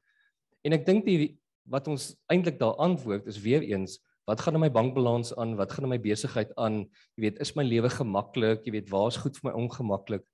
[0.64, 1.38] En ek dink die
[1.70, 4.00] wat ons eintlik daar antwoord is weer eens
[4.30, 6.84] wat gaan in my bankbalans aan, wat gaan in my besigheid aan?
[7.18, 8.66] Jy weet, is my lewe gemaklik?
[8.66, 10.26] Jy weet, waar's goed vir my ongemaklik?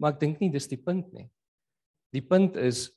[0.00, 1.28] Maar ek dink nie dis die punt nie.
[2.14, 2.88] Die punt is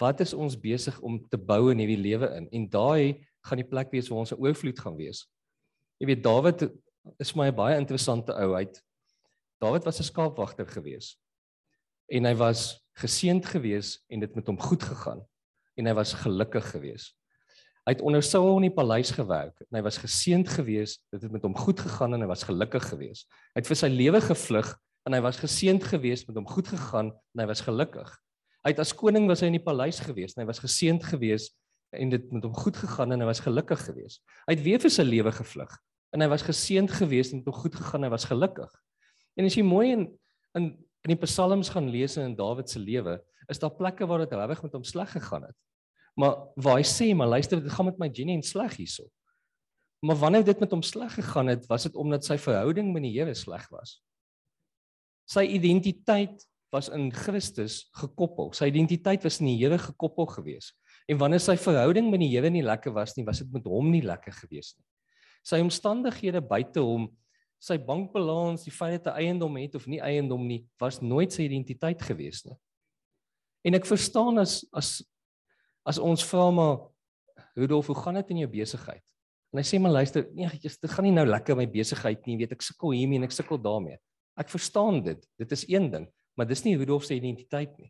[0.00, 2.48] wat is ons besig om te bou in hierdie lewe in?
[2.52, 5.26] En daai gaan die plek wees waar ons 'n oorvloed gaan wees.
[6.00, 6.68] Jy weet Dawid
[7.18, 8.54] is my 'n baie interessante ou.
[8.54, 8.66] Hy
[9.60, 11.16] Dawid was 'n skaapwagter gewees.
[12.10, 15.24] En hy was geseënd gewees en dit met hom goed gegaan
[15.76, 17.17] en hy was gelukkig gewees.
[17.88, 20.98] Hy het onder Saul in die paleis gewerk en hy was geseënd gewees.
[21.08, 23.22] Dit het met hom goed gegaan en hy was gelukkig gewees.
[23.54, 24.74] Hy het vir sy lewe gevlug
[25.08, 28.10] en hy was geseënd gewees met hom goed gegaan en hy was gelukkig.
[28.60, 31.46] Hy het as koning was hy in die paleis gewees en hy was geseënd gewees
[31.96, 34.18] en dit met hom goed gegaan en hy was gelukkig gewees.
[34.44, 35.72] Hy het weer vir sy lewe gevlug
[36.12, 38.68] en hy was geseënd gewees en dit het goed gegaan en hy was gelukkig.
[39.40, 40.04] En as jy mooi in
[40.58, 40.68] in
[41.06, 43.16] in die psalms gaan lees in Dawid se lewe,
[43.48, 45.56] is daar plekke waar dit regtig met hom sleg gegaan het.
[46.18, 49.06] Maar waar hy sê, maar luister, dit gaan met my Jenny en sleg hierso.
[50.02, 53.14] Maar wanneer dit met hom sleg gegaan het, was dit omdat sy verhouding met die
[53.14, 53.98] Here sleg was.
[55.30, 56.42] Sy identiteit
[56.74, 58.52] was in Christus gekoppel.
[58.56, 60.72] Sy identiteit was in die Here gekoppel gewees.
[61.08, 63.90] En wanneer sy verhouding met die Here nie lekker was nie, was dit met hom
[63.92, 64.86] nie lekker gewees nie.
[65.46, 67.08] Sy omstandighede buite hom,
[67.62, 71.46] sy bankbalans, die feit dat hy eiendom het of nie eiendom nie, was nooit sy
[71.46, 72.58] identiteit gewees nie.
[73.66, 74.98] En ek verstaan as as
[75.88, 76.74] as ons vra maar
[77.58, 79.04] Rudolf, hoe gaan dit in jou besigheid?
[79.52, 82.52] En hy sê maar luister, nee, dit gaan nie nou lekker my besigheid nie, weet
[82.54, 83.96] ek sukkel hiermee en ek sukkel daarmee.
[84.38, 85.24] Ek verstaan dit.
[85.40, 86.04] Dit is een ding,
[86.36, 87.88] maar dis nie Rudolf se identiteit nie.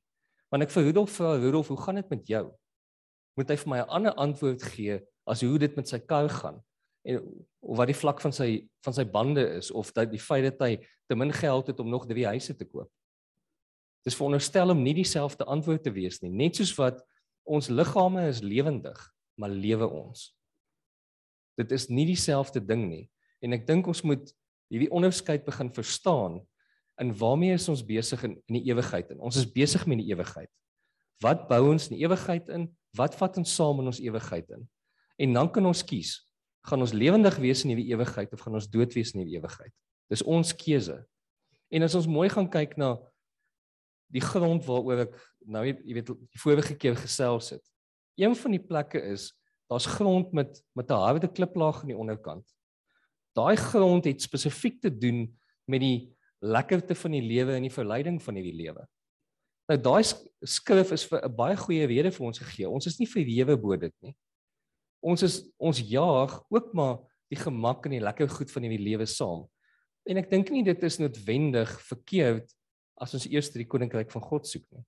[0.48, 2.46] Want ek vir Rudolf vra, Rudolf, hoe gaan dit met jou?
[3.38, 6.58] moet hy vir my 'n ander antwoord gee as hoe dit met sy kar gaan
[7.06, 7.22] en
[7.62, 10.76] wat die vlak van sy van sy bande is of dat die feit dat hy
[11.08, 12.90] te min geld het om nog drie huise te koop.
[14.04, 17.04] Dis veronderstel om nie dieselfde antwoord te wees nie, net soos wat
[17.48, 18.98] ons liggame is lewendig,
[19.38, 20.28] maar lewe ons.
[21.58, 23.06] Dit is nie dieselfde ding nie
[23.42, 24.30] en ek dink ons moet
[24.68, 26.40] hierdie onderskeid begin verstaan
[26.98, 29.20] in waarmee is ons besig in, in die ewigheid in.
[29.22, 30.50] Ons is besig met die ewigheid.
[31.22, 32.66] Wat bou ons in die ewigheid in?
[32.98, 34.64] Wat vat ons saam in ons ewigheid in?
[35.18, 36.16] En dan kan ons kies,
[36.66, 39.72] gaan ons lewendig wees in die ewigheid of gaan ons dood wees in die ewigheid?
[40.10, 40.98] Dis ons keuse.
[41.70, 42.96] En as ons mooi gaan kyk na
[44.12, 47.64] die grond waaroor ek nou jy weet die vorige keer gesels het.
[48.18, 49.32] Een van die plekke is
[49.68, 52.46] daar's grond met met 'n harde kliplaag aan die onderkant.
[53.36, 55.28] Daai grond het spesifiek te doen
[55.66, 58.86] met die lekkerte van die lewe en die verleiding van hierdie lewe.
[59.68, 60.02] Nou daai
[60.42, 62.68] skrif is vir 'n baie goeie rede vir ons gegee.
[62.68, 64.16] Ons is nie verwewe bo dit nie.
[65.02, 66.98] Ons is ons jaag ook maar
[67.28, 69.46] die gemak en die lekker goed van hierdie lewe saam.
[70.08, 72.54] En ek dink nie dit is noodwendig verkeerd
[73.00, 74.84] as ons eers die koninkryk van God soek nie.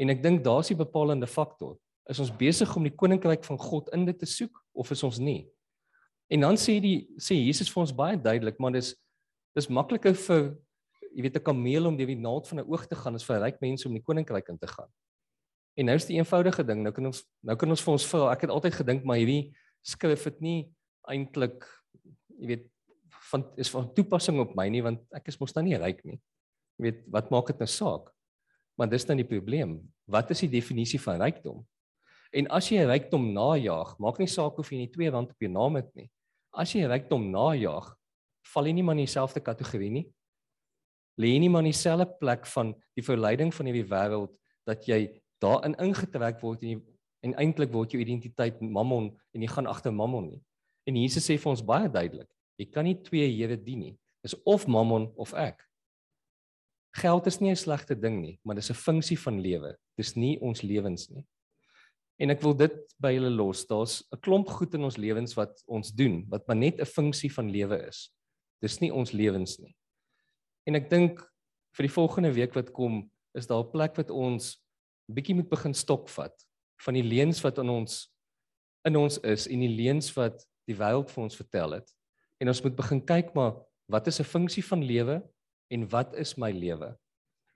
[0.00, 1.76] En ek dink daar's 'n bepalende faktor.
[2.08, 5.18] Is ons besig om die koninkryk van God in dit te soek of is ons
[5.18, 5.48] nie?
[6.30, 8.94] En dan sê die sê Jesus vir ons baie duidelik, maar dis
[9.54, 10.56] dis makliker vir
[11.10, 13.40] jy weet 'n kameel om deur die naald van 'n oog te gaan as vir
[13.40, 14.88] ryk mense om die koninkryk in te gaan.
[15.76, 18.32] En nou is die eenvoudige ding, nou kan ons nou kan ons vir ons vra,
[18.32, 19.52] ek het altyd gedink maar hierdie
[19.82, 20.70] skrif het nie
[21.08, 21.66] eintlik
[22.38, 22.66] jy weet
[23.30, 26.20] van is van toepassing op my nie want ek is mos nou nie ryk nie.
[26.80, 28.08] Jy weet wat maak dit nou saak?
[28.80, 29.76] Maar dis dan die probleem.
[30.08, 31.60] Wat is die definisie van rykdom?
[32.32, 35.50] En as jy rykdom najag, maak nie saak of jy nie twee rand op jou
[35.52, 36.08] naam het nie.
[36.56, 37.92] As jy rykdom najag,
[38.54, 40.06] val jy nie maar in dieselfde kategorie nie
[41.20, 44.36] lê nie maar in dieselfde plek van die verleiding van hierdie wêreld
[44.68, 45.00] dat jy
[45.42, 46.82] daarin ingetrek word en,
[47.26, 50.42] en eintlik word jou identiteit mammon en jy gaan agter mammon nie.
[50.88, 52.28] En Jesus sê vir ons baie duidelik,
[52.60, 53.96] jy kan nie twee Here dien nie.
[54.24, 55.60] Dis of mammon of ek.
[56.98, 59.76] Geld is nie 'n slegte ding nie, maar dis 'n funksie van lewe.
[59.96, 61.26] Dis nie ons lewens nie.
[62.18, 63.66] En ek wil dit by julle los.
[63.66, 67.32] Daar's 'n klomp goed in ons lewens wat ons doen wat maar net 'n funksie
[67.32, 68.10] van lewe is.
[68.60, 69.74] Dis nie ons lewens nie.
[70.66, 71.20] En ek dink
[71.76, 74.62] vir die volgende week wat kom, is daar 'n plek wat ons
[75.10, 76.34] bietjie moet begin stokvat
[76.84, 78.12] van die leuns wat in ons
[78.84, 81.90] in ons is en die leuns wat die wêreld vir ons vertel het.
[82.40, 83.54] En ons moet begin kyk maar
[83.88, 85.22] wat is 'n funksie van lewe
[85.70, 86.92] en wat is my lewe?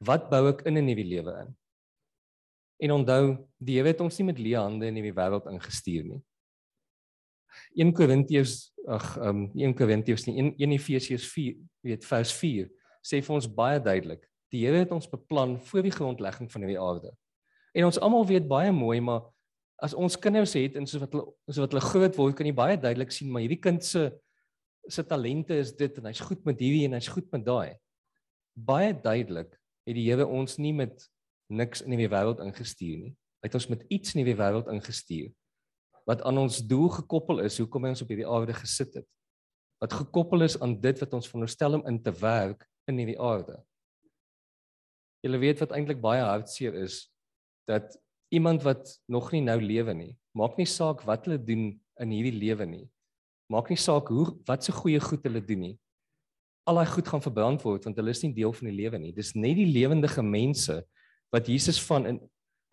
[0.05, 1.51] Wat bou ek in in hierdie lewe in?
[2.85, 3.25] En onthou,
[3.63, 6.23] die Here het ons nie met leë hande in hierdie wêreld ingestuur nie.
[7.79, 11.55] 1 Korintiërs ag um 1 Korintiërs nie 1 Efesiërs 4
[11.87, 12.67] weet vers 4
[13.05, 14.25] sê vir ons baie duidelik.
[14.53, 17.15] Die Here het ons beplan voor die grondlegging van hierdie aarde.
[17.75, 19.25] En ons almal weet baie mooi, maar
[19.83, 22.55] as ons kinders het en soos wat hulle soos wat hulle groot word, kan jy
[22.57, 24.11] baie duidelik sien maar hierdie kind se
[24.85, 27.73] se talente is dit en hy's goed met hierdie en hy's goed met daai.
[28.55, 31.09] Baie duidelik het die Here ons nie met
[31.53, 33.15] niks in die wêreld ingestuur nie.
[33.43, 35.33] Hy het ons met iets in die wêreld ingestuur
[36.05, 39.07] wat aan ons doel gekoppel is hoekom hy ons op hierdie aarde gesit het.
[39.81, 43.57] Wat gekoppel is aan dit wat ons veronderstel om in te werk in hierdie aarde.
[45.25, 47.07] Julle weet wat eintlik baie hartseer is
[47.69, 47.97] dat
[48.35, 51.71] iemand wat nog nie nou lewe nie, maak nie saak wat hulle doen
[52.05, 52.85] in hierdie lewe nie.
[53.49, 55.75] Maak nie saak hoe wat se goeie goed hulle doen nie.
[56.65, 59.13] Al daai goed gaan verbrand word want hulle is nie deel van die lewe nie.
[59.13, 60.81] Dis net die lewendige mense
[61.35, 62.21] wat Jesus van in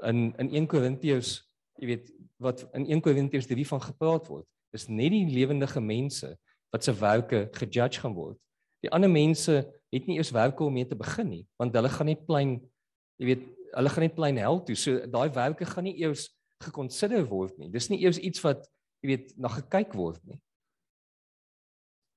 [0.05, 1.35] in in 1 Korintiërs,
[1.77, 2.07] jy weet,
[2.41, 4.47] wat in 1 Korintiërs 3 van gepraat word.
[4.73, 6.31] Dis net die lewendige mense
[6.73, 8.39] wat se werke gejudge gaan word.
[8.81, 9.59] Die ander mense
[9.91, 12.55] het nie eers werke om mee te begin nie, want hulle gaan net plain
[13.21, 13.43] jy weet,
[13.75, 14.75] hulle gaan net plain hel toe.
[14.75, 16.29] So daai werke gaan nie eers
[16.63, 17.69] gekonsider word nie.
[17.73, 18.65] Dis nie eers iets wat
[19.01, 20.39] jy weet na gekyk word nie.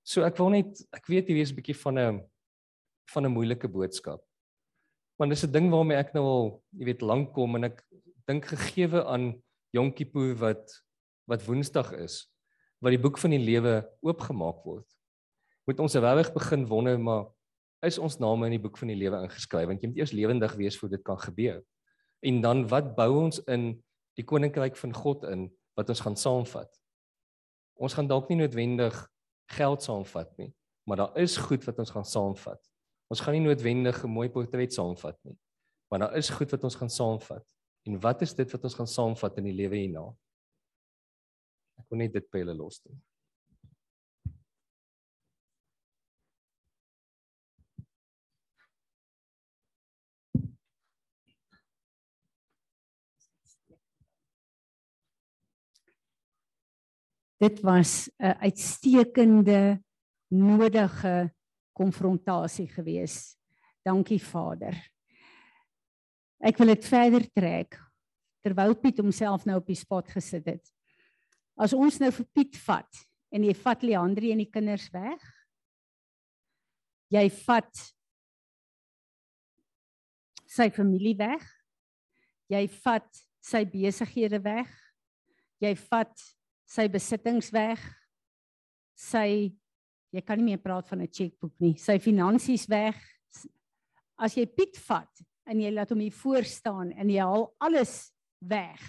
[0.05, 2.20] So ek wil net ek weet hierdie is 'n bietjie van 'n
[3.12, 4.20] van 'n moeilike boodskap.
[5.18, 7.82] Want dis 'n ding waarmee ek nou al, jy weet, lank kom en ek
[8.26, 9.42] dink gegeewe aan
[9.72, 10.82] Yom Kippur wat
[11.26, 12.28] wat Woensdag is,
[12.80, 14.86] wat die boek van die lewe oopgemaak word.
[15.66, 17.32] Moet ons regtig begin wonder maar
[17.82, 20.55] is ons name in die boek van die lewe ingeskryf want jy moet eers lewendig
[20.57, 21.62] wees voor dit kan gebeur.
[22.22, 23.82] En dan wat bou ons in
[24.16, 26.70] die koninkryk van God in wat ons gaan saamvat?
[27.80, 28.94] Ons gaan dalk nie noodwendig
[29.53, 30.51] geld saamvat nie,
[30.88, 32.61] maar daar is goed wat ons gaan saamvat.
[33.12, 35.38] Ons gaan nie noodwendig 'n mooi portret saamvat nie,
[35.90, 37.45] maar daar is goed wat ons gaan saamvat.
[37.84, 40.16] En wat is dit wat ons gaan saamvat in die lewe hierna?
[41.78, 42.97] Ek wil net dit by julle los doen.
[57.41, 59.82] Dit was 'n uitstekende
[60.28, 61.35] nodige
[61.72, 63.37] konfrontasie gewees.
[63.82, 64.74] Dankie Vader.
[66.39, 67.78] Ek wil dit verder trek
[68.45, 70.72] terwyl Piet homself nou op die spot gesit het.
[71.57, 73.01] As ons nou vir Piet vat
[73.35, 75.22] en jy vat Leandri en die kinders weg.
[77.14, 77.85] Jy vat
[80.55, 81.45] sy familie weg.
[82.53, 83.09] Jy vat
[83.45, 84.70] sy besighede weg.
[85.64, 86.12] Jy vat
[86.75, 87.83] sy besittings weg.
[88.99, 89.55] Sy
[90.14, 91.77] jy kan nie meer praat van 'n chequeboek nie.
[91.79, 92.99] Sy finansies weg.
[94.18, 95.11] As jy Piet vat
[95.47, 98.81] en jy laat hom hier voor staan en jy haal alles weg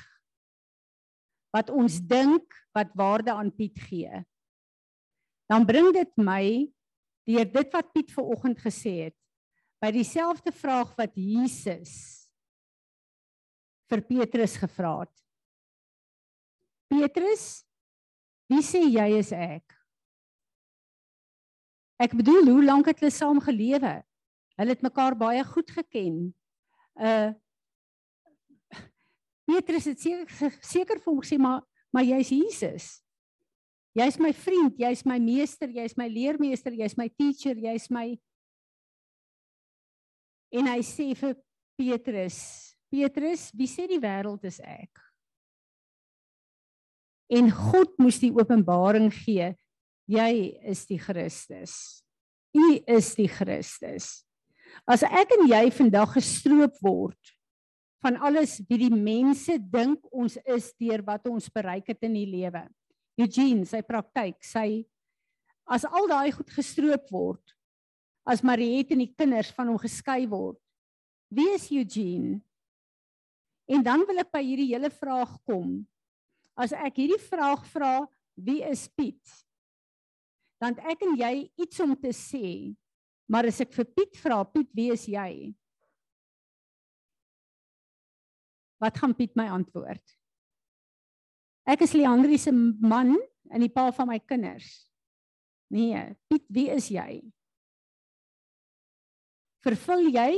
[1.55, 2.43] wat ons dink
[2.75, 4.23] wat waarde aan Piet gee.
[5.49, 6.67] Dan bring dit my
[7.25, 9.17] deur dit wat Piet ver oggend gesê het
[9.81, 12.27] by dieselfde vraag wat Jesus
[13.89, 15.13] vir Petrus gevra het.
[16.89, 17.64] Petrus,
[18.51, 19.65] wie sê jy is ek?
[22.01, 23.95] Ek bedoel, hoe lank het hulle saam gelewe?
[24.59, 26.29] Hulle het mekaar baie goed geken.
[26.95, 27.33] Uh
[29.45, 31.61] Petrus het seker seker vir hom gesê maar
[31.93, 32.85] maar jy's Jesus.
[33.95, 38.09] Jy's my vriend, jy's my meester, jy's my leermeester, jy's my teacher, jy's my
[40.55, 41.33] En hy sê vir
[41.75, 42.37] Petrus,
[42.91, 45.04] Petrus, wie sê die wêreld is ek?
[47.31, 49.53] En God moes die openbaring gee,
[50.05, 50.31] jy
[50.69, 52.03] is die Christus.
[52.55, 54.25] U is die Christus.
[54.85, 57.35] As ek en jy vandag gestroop word
[58.05, 62.27] van alles wie die mense dink ons is deur wat ons bereik het in die
[62.29, 62.61] lewe.
[63.17, 64.83] Eugene, sy praktyk, sy
[65.65, 67.41] as al daai goed gestroop word,
[68.29, 70.59] as Mariet en die kinders van hom geskei word.
[71.33, 72.37] Wie is Eugene?
[73.65, 75.79] En dan wil ek by hierdie hele vraag kom.
[76.55, 78.05] As ek hierdie vraag vra,
[78.39, 79.21] wie is Piet?
[80.63, 82.71] Dan ek en jy iets om te sê.
[83.27, 85.51] Maar as ek vir Piet vra, Piet, wie is jy?
[88.79, 90.03] Wat gaan Piet my antwoord?
[91.65, 93.15] Ek is Leandri se man
[93.49, 94.85] en die pa van my kinders.
[95.73, 97.23] Nee, Piet, wie is jy?
[99.65, 100.31] Vervul jy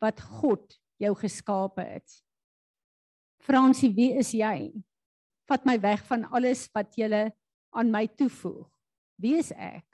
[0.00, 2.16] wat God jou geskape het?
[3.44, 4.72] Fransie, wie is jy?
[5.48, 7.30] Vat my weg van alles wat jy
[7.74, 8.68] aan my toevoeg.
[9.20, 9.86] Wie is ek?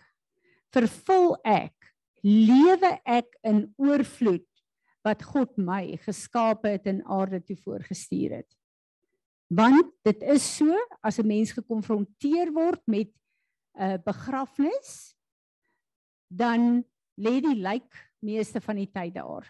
[0.71, 1.75] Vervul ek,
[2.23, 4.47] lewe ek in oorvloed
[5.07, 8.51] wat God my geskape het en aarde toe voorgestuur het.
[9.51, 13.11] Want dit is so as 'n mens gekonfronteer word met
[13.75, 15.17] 'n uh, begrafnis
[16.29, 16.85] dan
[17.19, 17.91] lê die lijk
[18.23, 19.47] meeste van die tyd daar.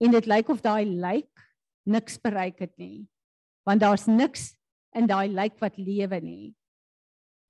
[0.00, 1.50] En dit lyk of daai lijk
[1.82, 3.08] niks bereik het nie.
[3.62, 4.56] Want daar's niks
[4.96, 6.54] in daai lijk wat lewe nie.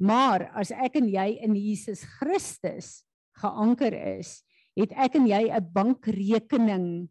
[0.01, 3.03] Maar as ek en jy in Jesus Christus
[3.41, 4.41] geanker is,
[4.78, 7.09] het ek en jy 'n bankrekening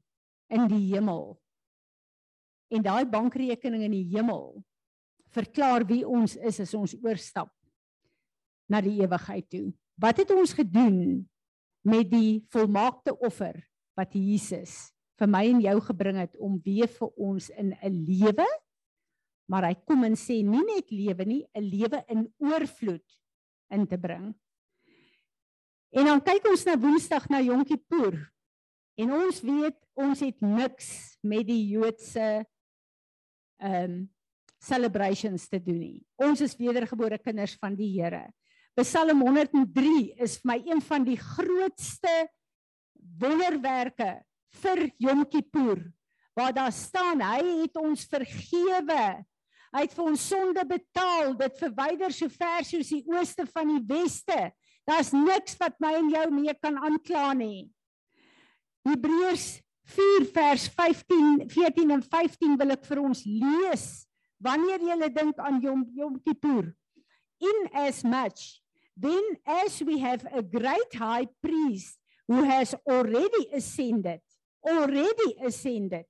[0.50, 1.38] in die hemel.
[2.70, 4.64] En daai bankrekening in die hemel
[5.30, 7.52] verklaar wie ons is as ons oorstap
[8.70, 9.74] na die ewigheid toe.
[9.98, 11.30] Wat het ons gedoen
[11.86, 13.58] met die volmaakte offer
[13.98, 18.48] wat Jesus vir my en jou gebring het om weer vir ons in 'n lewe
[19.50, 23.08] maar hy kom en sê nie net lewe nie, 'n lewe in oorvloed
[23.74, 24.34] in te bring.
[25.91, 28.30] En dan kyk ons na Woensdag na Yom Kippur.
[28.97, 32.45] En ons weet ons het niks met die Joodse
[33.60, 34.10] ehm um,
[34.60, 36.00] celebrations te doen nie.
[36.20, 38.28] Ons is wedergebore kinders van die Here.
[38.76, 42.28] Psalm 103 is vir my een van die grootste
[43.20, 44.20] wonderwerke
[44.62, 45.80] vir Yom Kippur
[46.36, 49.26] waar daar staan hy het ons vergewe
[49.76, 51.36] Hy het vir ons sonde betaal.
[51.38, 54.50] Dit verwyder so ver soos die ooste van die weste.
[54.90, 57.68] Daar's niks wat my en jou mee kan aankla nie.
[58.88, 59.60] Hebreërs
[59.90, 63.86] 4 vers 15, 14 en 15 wil ek vir ons lees.
[64.42, 66.72] Wanneer jy dink aan Yom Yom Kippur,
[67.40, 68.62] in as much
[69.00, 71.98] then as we have a great high priest
[72.28, 74.20] who has already ascended,
[74.68, 76.04] already ascended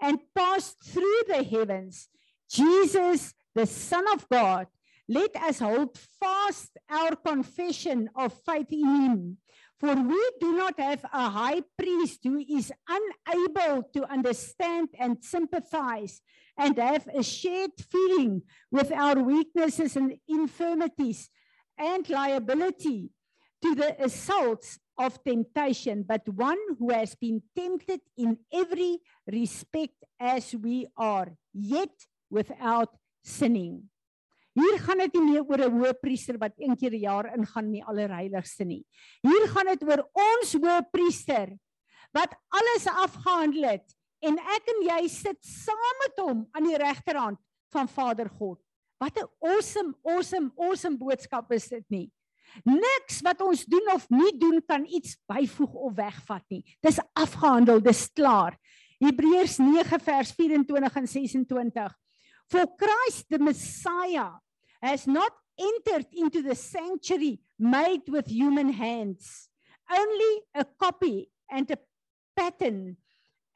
[0.00, 2.08] and passed through the heavens,
[2.48, 4.66] Jesus, the Son of God,
[5.08, 9.38] let us hold fast our confession of faith in him.
[9.78, 16.22] For we do not have a high priest who is unable to understand and sympathize
[16.56, 21.28] and have a shared feeling with our weaknesses and infirmities
[21.78, 23.10] and liability
[23.62, 30.54] to the assaults of temptation, but one who has been tempted in every respect as
[30.54, 31.90] we are, yet
[32.30, 32.90] without
[33.22, 33.82] sinning.
[34.56, 37.72] Hier gaan dit nie meer oor 'n hoëpriester wat een keer 'n jaar ingaan in
[37.72, 38.84] die allerheiligste nie.
[39.20, 41.58] Hier gaan dit oor ons hoëpriester
[42.12, 47.38] wat alles afgehandel het en ek en jy sit saam met hom aan die regterhand
[47.70, 48.58] van Vader God.
[48.98, 52.10] Wat 'n awesome awesome awesome boodskap is dit nie.
[52.64, 56.64] Niks wat ons doen of nie doen kan iets byvoeg of wegvat nie.
[56.80, 58.56] Dis afgehandel, dis klaar.
[58.98, 61.96] Hebreërs 9 vers 24 en 26.
[62.48, 64.38] For Christ the Messiah
[64.82, 69.48] has not entered into the sanctuary made with human hands,
[69.90, 71.78] only a copy and a
[72.36, 72.96] pattern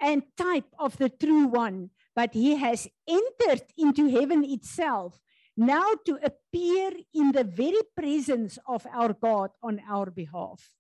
[0.01, 5.20] and type of the true one, but he has entered into heaven itself
[5.57, 10.70] now to appear in the very presence of our God on our behalf.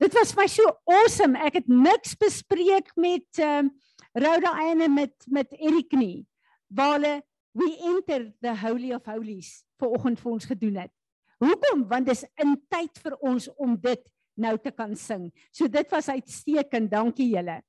[0.00, 1.36] Dit was my so awesome.
[1.36, 3.72] Ek het niks bespreek met ehm um,
[4.16, 6.26] Rhoda en met met Erik nie
[6.70, 7.16] waar hulle
[7.52, 10.92] we enter the holy of holies vir oggend vir ons gedoen het.
[11.40, 11.86] Hoekom?
[11.88, 14.02] Want dis in tyd vir ons om dit
[14.40, 15.28] nou te kan sing.
[15.52, 16.90] So dit was uitstekend.
[16.92, 17.60] Dankie julle.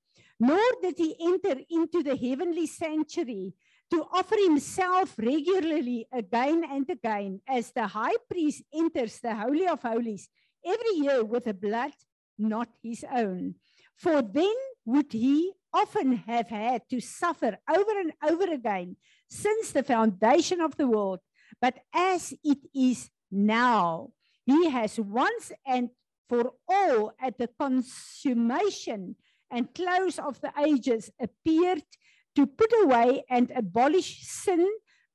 [0.42, 3.54] Nor did he enter into the heavenly sanctuary
[3.92, 9.82] to offer himself regularly again and again as the high priest enters the holy of
[9.84, 10.30] holies
[10.66, 11.94] every year with a blood
[12.38, 13.56] not his own.
[13.96, 14.56] For then
[14.86, 18.96] would he often have had to suffer over and over again
[19.30, 21.20] since the foundation of the world.
[21.62, 24.10] But as it is now,
[24.46, 25.90] he has once and
[26.28, 29.16] for all at the consummation
[29.50, 31.84] and close of the ages appeared
[32.36, 34.66] to put away and abolish sin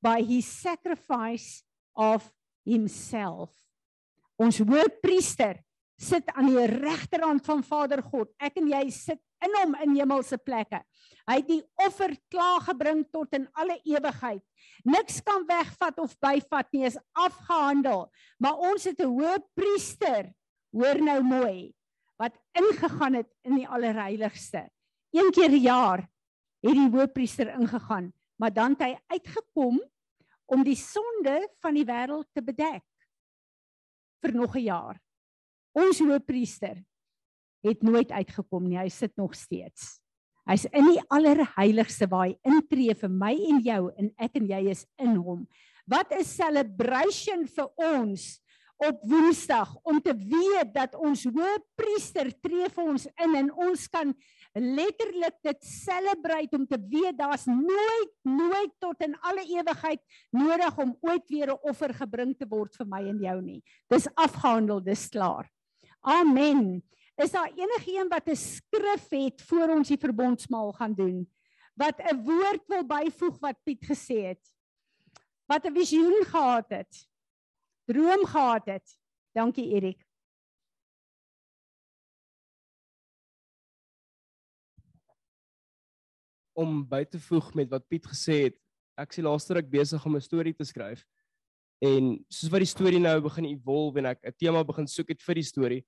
[0.01, 1.63] by his sacrifice
[1.95, 2.31] of
[2.63, 3.49] himself.
[4.37, 5.57] Ons hoëpriester
[5.97, 8.29] sit aan die regterhand van Vader God.
[8.37, 10.81] Ek en jy sit in hom in hemelse plekke.
[11.27, 14.43] Hy het die offer klaar gebring tot in alle ewigheid.
[14.87, 18.07] Niks kan wegvat of byvat nie, is afgehandel.
[18.39, 20.33] Maar ons het 'n hoë priester,
[20.71, 21.73] hoor nou mooi,
[22.17, 24.69] wat ingegaan het in die allerheiligste.
[25.13, 26.01] Een keer per jaar
[26.61, 29.79] het die hoëpriester ingegaan, maar dan het hy uitgekom
[30.45, 32.83] om die sonde van die wêreld te bedek
[34.21, 35.01] vir nog 'n jaar.
[35.73, 36.83] Ons hoëpriester
[37.63, 38.77] het nooit uitgekom nie.
[38.77, 39.99] Hy sit nog steeds.
[40.47, 44.61] Hy's in die allerheiligste waar hy intree vir my en jou en ek en jy
[44.71, 45.47] is in hom.
[45.87, 48.39] Wat 'n celebration vir ons
[48.77, 54.13] op Woensdag om te weet dat ons hoëpriester tree vir ons in en ons kan
[54.53, 60.01] letterlik dit celebrate om te weet daar's nooit nooit tot in alle ewigheid
[60.33, 63.63] nodig om ooit weer 'n offer gebring te word vir my en jou nie.
[63.89, 65.49] Dis afgehandel, dis klaar.
[66.01, 66.83] Amen.
[67.17, 71.33] Is daar enigiemand wat 'n skrif het voor ons die verbondsmaal gaan doen?
[71.73, 74.53] Wat 'n woord wil byvoeg wat Piet gesê het?
[75.45, 77.07] Wat 'n visioen gehad het?
[77.85, 78.99] Droom gehad het?
[79.31, 80.05] Dankie Erik.
[86.53, 88.57] Om by te voeg met wat Piet gesê het,
[88.95, 91.05] ek is die laaste ruk besig om 'n storie te skryf.
[91.81, 95.21] En soos wat die storie nou begin evolve en ek 'n tema begin soek het
[95.21, 95.85] vir die storie,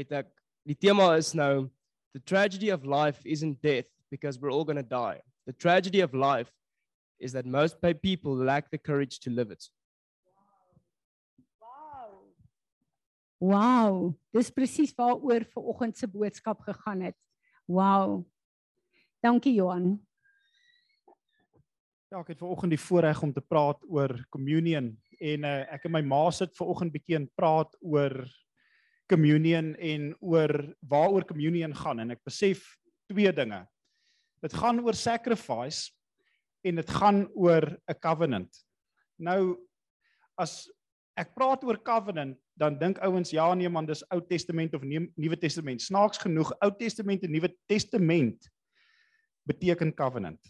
[0.00, 0.30] het ek
[0.66, 1.68] die tema is nou
[2.14, 5.20] the tragedy of life isn't death because we're all going to die.
[5.46, 6.50] The tragedy of life
[7.18, 9.64] is that most pe- people lack the courage to live it.
[13.40, 17.16] Wow, dis presies waaroor ver oggend se boodskap gegaan het.
[17.64, 18.26] Wow.
[19.24, 19.96] Dankie Johan.
[22.10, 24.90] Ja, ek het ver oggend die voorreg om te praat oor communion
[25.20, 28.18] en uh, ek en my ma sit ver oggend bietjie en praat oor
[29.10, 30.52] communion en oor
[30.88, 32.62] waaroor communion gaan en ek besef
[33.10, 33.64] twee dinge.
[34.40, 35.90] Dit gaan oor sacrifice
[36.64, 38.50] en dit gaan oor 'n covenant.
[39.18, 39.58] Nou
[40.38, 40.70] as
[41.18, 45.36] ek praat oor covenant, dan dink ouens ja nee man, dis Ou Testament of Nuwe
[45.36, 45.80] Testament.
[45.80, 48.48] Snaaks genoeg, Ou Testament en Nuwe Testament
[49.48, 50.40] beteken covenant.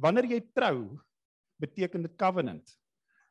[0.00, 0.98] Wanneer jy trou,
[1.62, 2.74] beteken dit covenant.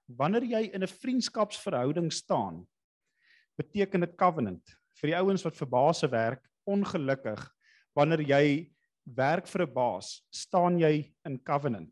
[0.07, 2.67] Wanneer jy in 'n vriendskapsverhouding staan,
[3.59, 4.75] beteken dit covenant.
[4.99, 7.41] Vir die ouens wat vir baase werk, ongelukkig
[7.97, 8.45] wanneer jy
[9.03, 11.91] werk vir 'n baas, staan jy in covenant.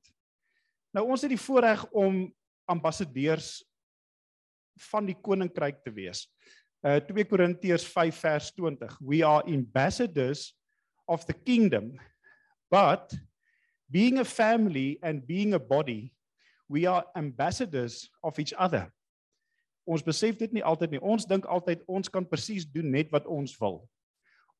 [0.93, 2.33] Nou ons het die voorreg om
[2.67, 3.63] ambassadeurs
[4.91, 6.27] van die koninkryk te wees.
[6.83, 8.97] Uh 2 Korintiërs 5 vers 20.
[9.01, 10.57] We are ambassadors
[11.05, 11.99] of the kingdom,
[12.71, 13.13] but
[13.89, 16.13] being a family and being a body,
[16.67, 18.91] we are ambassadors of each other.
[19.85, 21.01] Ons besef dit nie altyd nie.
[21.01, 23.81] Ons dink altyd ons kan presies doen net wat ons wil.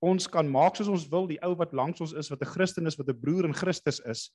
[0.01, 2.87] Ons kan maak soos ons wil, die ou wat langs ons is wat 'n Christen
[2.87, 4.33] is, wat 'n broer in Christus is,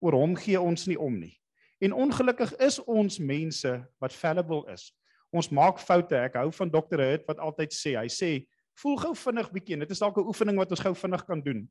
[0.00, 1.40] oor hom gee ons nie om nie.
[1.80, 4.92] En ongelukkig is ons mense wat fallible is.
[5.32, 6.14] Ons maak foute.
[6.14, 7.00] Ek hou van Dr.
[7.00, 8.46] Hurt wat altyd sê, hy sê,
[8.76, 9.74] voel gou vinnig bietjie.
[9.74, 11.70] en Dit is dalk 'n oefening wat ons gou vinnig kan doen.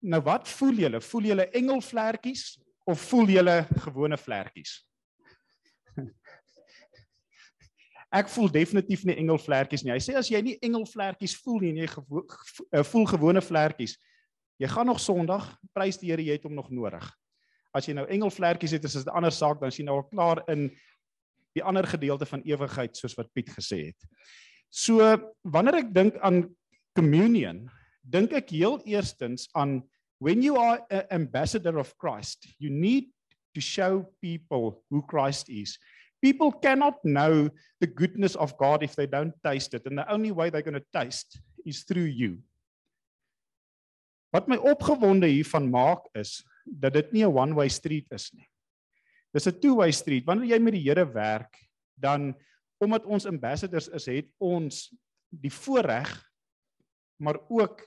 [0.00, 1.00] Nou wat voel julle?
[1.00, 4.76] Voel julle engelvlekkies of voel julle gewone vlekkies?
[8.14, 9.90] Ek voel definitief nie engelvlekkies nie.
[9.96, 12.22] Hy sê as jy nie engelvlekkies voel nie en jy gewo
[12.70, 13.96] eh, voel gewone vlekkies,
[14.62, 17.08] jy gaan nog Sondag, prys die Here, jy het hom nog nodig.
[17.74, 20.08] As jy nou engelvlekkies het, is dit 'n ander saak, dan is jy nou al
[20.12, 20.68] klaar in
[21.54, 24.06] die ander gedeelte van ewigheid soos wat Piet gesê het.
[24.70, 24.98] So
[25.42, 26.54] wanneer ek dink aan
[26.94, 27.68] communion,
[28.02, 29.82] dink ek heel eerstens aan
[30.24, 33.12] when you are an ambassador of Christ, you need
[33.52, 35.76] to show people who Christ is.
[36.24, 40.32] People cannot know the goodness of God if they don't taste it and the only
[40.32, 41.36] way they're going to taste
[41.68, 42.40] is through you.
[44.32, 48.48] Wat my opgewonde hiervan maak is dat dit nie 'n one-way street is nie.
[49.28, 50.24] Dis 'n two-way street.
[50.24, 51.52] Wanneer jy met die Here werk,
[52.00, 52.32] dan
[52.80, 54.88] omdat ons ambassadors is, het ons
[55.28, 56.08] die voorreg
[57.20, 57.84] maar ook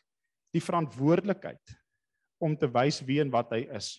[0.53, 1.65] die verantwoordelikheid
[2.38, 3.97] om te wys wie en wat hy is.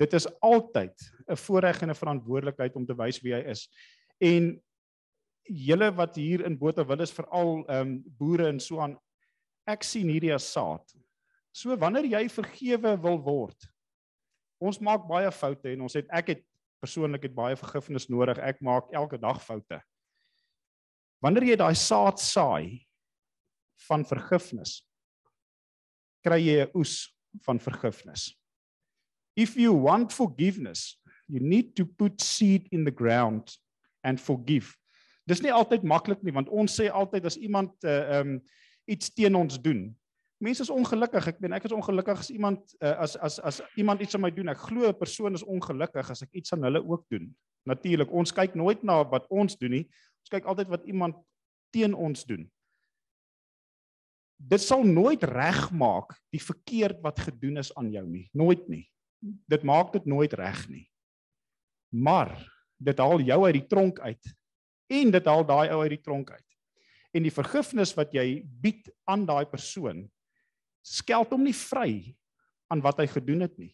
[0.00, 0.94] Dit is altyd
[1.28, 3.68] 'n voorreg en 'n verantwoordelikheid om te wys wie hy is.
[4.20, 4.62] En
[5.44, 8.98] julle wat hier in Botawil is veral ehm um, boere en so aan
[9.66, 10.82] ek sien hierdie as saad.
[11.52, 13.68] So wanneer jy vergewe wil word.
[14.62, 16.44] Ons maak baie foute en ons het ek het
[16.82, 18.38] persoonlik het baie vergifnis nodig.
[18.38, 19.80] Ek maak elke dag foute.
[21.22, 22.82] Wanneer jy daai saad saai
[23.86, 24.80] van vergifnis,
[26.24, 27.10] kry jy 'n oes
[27.46, 28.32] van vergifnis.
[29.36, 33.56] If you want forgiveness, you need to put seed in the ground
[34.04, 34.76] and forgive.
[35.26, 38.40] Dis nie altyd maklik nie want ons sê altyd as iemand uh, um
[38.90, 39.86] iets teen ons doen.
[40.42, 41.28] Mense is ongelukkig.
[41.30, 44.32] Ek meen ek is ongelukkig as iemand uh, as as as iemand iets aan my
[44.34, 44.50] doen.
[44.50, 47.30] Ek glo 'n persoon is ongelukkig as ek iets aan hulle ook doen.
[47.64, 49.86] Natuurlik, ons kyk nooit na wat ons doen nie.
[50.26, 51.14] Ons kyk altyd wat iemand
[51.70, 52.50] teen ons doen.
[54.42, 58.26] Dit sal nooit regmaak die verkeerd wat gedoen is aan jou nie.
[58.34, 58.86] Nooit nie.
[59.22, 60.86] Dit maak dit nooit reg nie.
[61.94, 62.34] Maar
[62.82, 64.32] dit haal jou uit die tronk uit
[64.92, 66.48] en dit haal daai ou uit die tronk uit.
[67.14, 70.06] En die vergifnis wat jy bied aan daai persoon
[70.82, 71.92] skeld hom nie vry
[72.72, 73.72] aan wat hy gedoen het nie.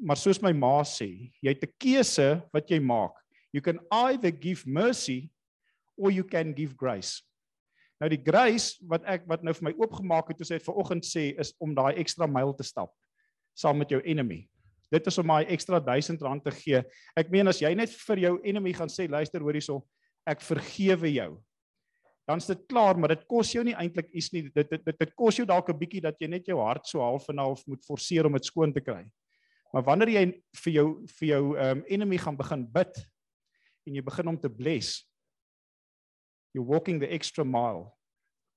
[0.00, 3.14] Maar soos my ma sê, jy het 'n keuse wat jy maak.
[3.52, 5.30] You can either give mercy
[5.96, 7.22] or you can give grace.
[8.00, 11.04] Nou die grace wat ek wat nou vir my oopgemaak het, toe sê dit vanoggend
[11.04, 12.94] sê is om daai ekstra myl te stap
[13.60, 14.44] saam met jou enemy.
[14.90, 16.80] Dit is om daai ekstra R1000 te gee.
[17.18, 19.80] Ek meen as jy net vir jou enemy gaan sê, luister hoor hierso,
[20.28, 21.30] ek vergewe jou.
[22.28, 24.44] Dan's dit klaar, maar dit kos jou nie eintlik iets nie.
[24.54, 27.00] Dit dit dit, dit kos jou dalk 'n bietjie dat jy net jou hart so
[27.00, 29.04] half en half moet forceer om dit skoon te kry.
[29.72, 30.24] Maar wanneer jy
[30.64, 32.96] vir jou vir jou um enemy gaan begin bid
[33.86, 35.06] en jy begin om te bless,
[36.52, 37.96] you're walking the extra mile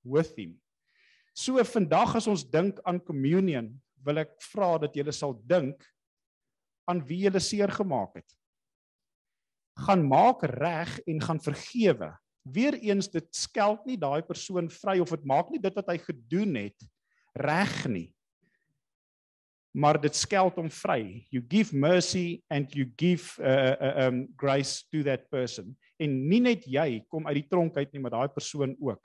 [0.03, 0.59] with him.
[1.33, 3.73] So vandag as ons dink aan communion,
[4.05, 5.81] wil ek vra dat julle sal dink
[6.89, 8.29] aan wie julle seer gemaak het.
[9.87, 12.11] Gaan maak reg en gaan vergewe.
[12.43, 16.59] Weereens dit skeld nie daai persoon vry of dit maak nie dit wat hy gedoen
[16.59, 16.89] het
[17.39, 18.09] reg nie.
[19.73, 21.25] Maar dit skeld hom vry.
[21.33, 25.73] You give mercy and you give uh, uh um grace to that person.
[26.01, 29.01] En nie net jy kom uit die tronk uit nie, maar daai persoon ook.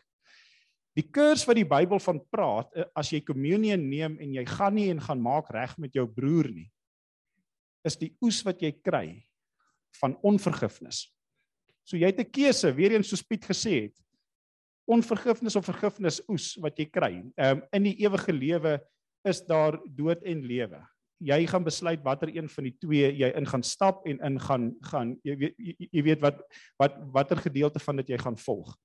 [0.99, 4.75] Die kurs wat die Bybel van praat, eh, as jy kommunion neem en jy gaan
[4.75, 6.71] nie en gaan maak reg met jou broer nie,
[7.87, 9.23] is die oes wat jy kry
[10.01, 11.07] van onvergifnis.
[11.85, 13.97] So jy het 'n keuse, weer eens soos Piet gesê het,
[14.89, 17.23] onvergifnis of vergifnis oes wat jy kry.
[17.37, 18.81] Ehm um, in die ewige lewe
[19.25, 20.81] is daar dood en lewe.
[21.19, 24.69] Jy gaan besluit watter een van die twee jy in gaan stap en in gaan
[24.91, 26.45] gaan jy weet jy, jy weet wat
[26.79, 28.77] wat watter gedeelte van dit jy gaan volg.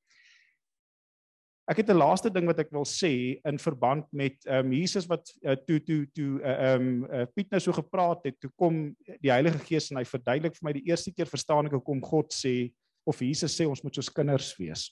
[1.69, 5.05] Ek het 'n laaste ding wat ek wil sê in verband met ehm um, Jesus
[5.07, 8.39] wat uh, toe toe toe eh, ehm uh, um, uh, Piet nou so gepraat het,
[8.39, 11.77] toe kom die Heilige Gees en hy verduidelik vir my die eerste keer verstaan ek
[11.77, 12.73] hoekom God sê
[13.05, 14.91] of Jesus sê ons moet soos kinders wees.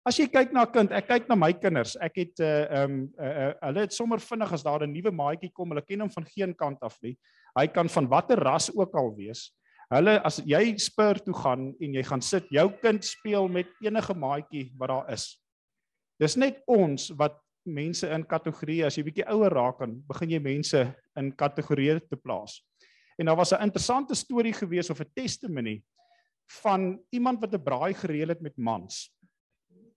[0.00, 1.92] As jy kyk na 'n kind, ek kyk na my kinders.
[2.00, 4.92] Ek het 'n uh, ehm um, uh, uh, hulle het sommer vinnig as daar 'n
[4.92, 7.18] nuwe maatjie kom, hulle ken hom van geen kant af nie.
[7.58, 9.52] Hy kan van watter ras ook al wees.
[9.90, 14.14] Hulle as jy spur toe gaan en jy gaan sit, jou kind speel met enige
[14.14, 15.36] maatjie wat daar is.
[16.18, 17.36] Dis net ons wat
[17.66, 22.16] mense in kategorieë as jy bietjie ouer raak dan begin jy mense in kategorieë te
[22.16, 22.62] plaas.
[23.18, 25.82] En daar was 'n interessante storie gewees of 'n testimony
[26.62, 29.10] van iemand wat 'n braai gereël het met mans.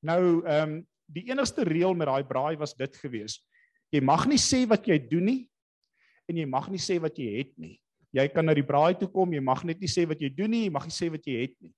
[0.04, 0.82] Nou ehm um,
[1.14, 3.36] die enigste reël met daai braai was dit gewees.
[3.94, 5.42] Jy mag nie sê wat jy doen nie
[6.32, 7.76] en jy mag nie sê wat jy het nie.
[8.16, 10.50] Jy kan na die braai toe kom, jy mag net nie sê wat jy doen
[10.50, 11.74] nie, jy mag nie sê wat jy het nie.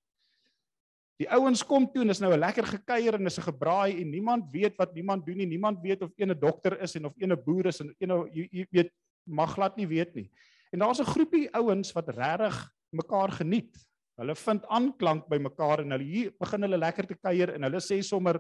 [1.20, 4.12] Die ouens kom toe en is nou 'n lekker gekuier en is 'n gebraai en
[4.12, 5.48] niemand weet wat niemand doen nie.
[5.48, 8.10] Niemand weet of een 'n dokter is en of een 'n boer is en een
[8.34, 8.92] jy, jy weet
[9.24, 10.30] mag glad nie weet nie.
[10.72, 13.76] En daar's 'n groepie ouens wat regtig mekaar geniet.
[14.18, 17.82] Hulle vind aanklank by mekaar en hulle hier begin hulle lekker te kuier en hulle
[17.84, 18.40] sê sommer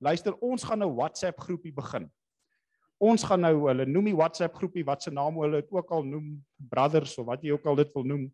[0.00, 2.10] luister ons gaan 'n WhatsApp groepie begin
[2.98, 6.04] ons gaan nou hulle noem die WhatsApp groepie wat se naam hulle dit ook al
[6.06, 6.38] noem
[6.70, 8.26] brothers of wat jy ook al dit wil noem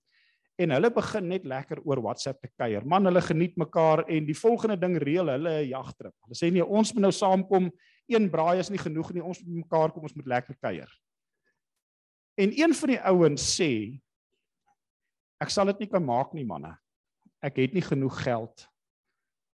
[0.56, 2.84] en hulle begin net lekker oor WhatsApp te kuier.
[2.86, 6.14] Man, hulle geniet mekaar en die volgende ding reël hulle 'n jagtrip.
[6.22, 7.72] Hulle sê nee, ons moet nou saamkom.
[8.06, 9.22] Een braai is nie genoeg nie.
[9.22, 10.88] Ons moet mekaar kom, ons moet lekker kuier.
[12.38, 13.98] En een van die ouens sê
[15.44, 16.72] ek sal dit nie kan maak nie, manne.
[17.44, 18.64] Ek het nie genoeg geld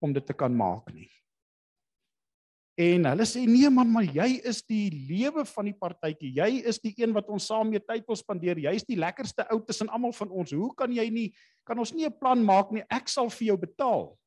[0.05, 1.11] om dit te kan maak nie.
[2.75, 6.33] En hulle sê nee man, maar jy is die lewe van die partytjie.
[6.41, 8.59] Jy is die een wat ons saam mee tyd wil spandeer.
[8.59, 10.55] Jy is die lekkerste ou tussen almal van ons.
[10.57, 11.29] Hoe kan jy nie
[11.65, 12.83] kan ons nie 'n plan maak nie?
[12.91, 14.19] Ek sal vir jou betaal.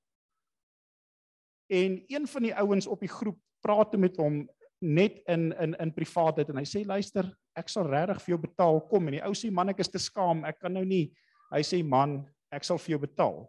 [1.69, 4.47] En een van die ouens op die groep praat met hom
[4.79, 7.27] net in in in privaatheid en hy sê luister,
[7.57, 9.99] ek sal regtig vir jou betaal kom en die ou sê man ek is te
[9.99, 11.11] skaam, ek kan nou nie.
[11.51, 12.21] Hy sê man,
[12.51, 13.45] ek sal vir jou betaal.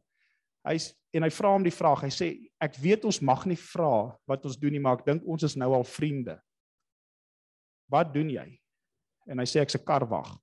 [0.66, 2.04] Hy's en hy vra hom die vraag.
[2.04, 2.28] Hy sê
[2.62, 5.56] ek weet ons mag nie vra wat ons doen nie, maar ek dink ons is
[5.58, 6.36] nou al vriende.
[7.88, 8.48] Wat doen jy?
[9.28, 10.36] En hy sê ek's 'n karwag.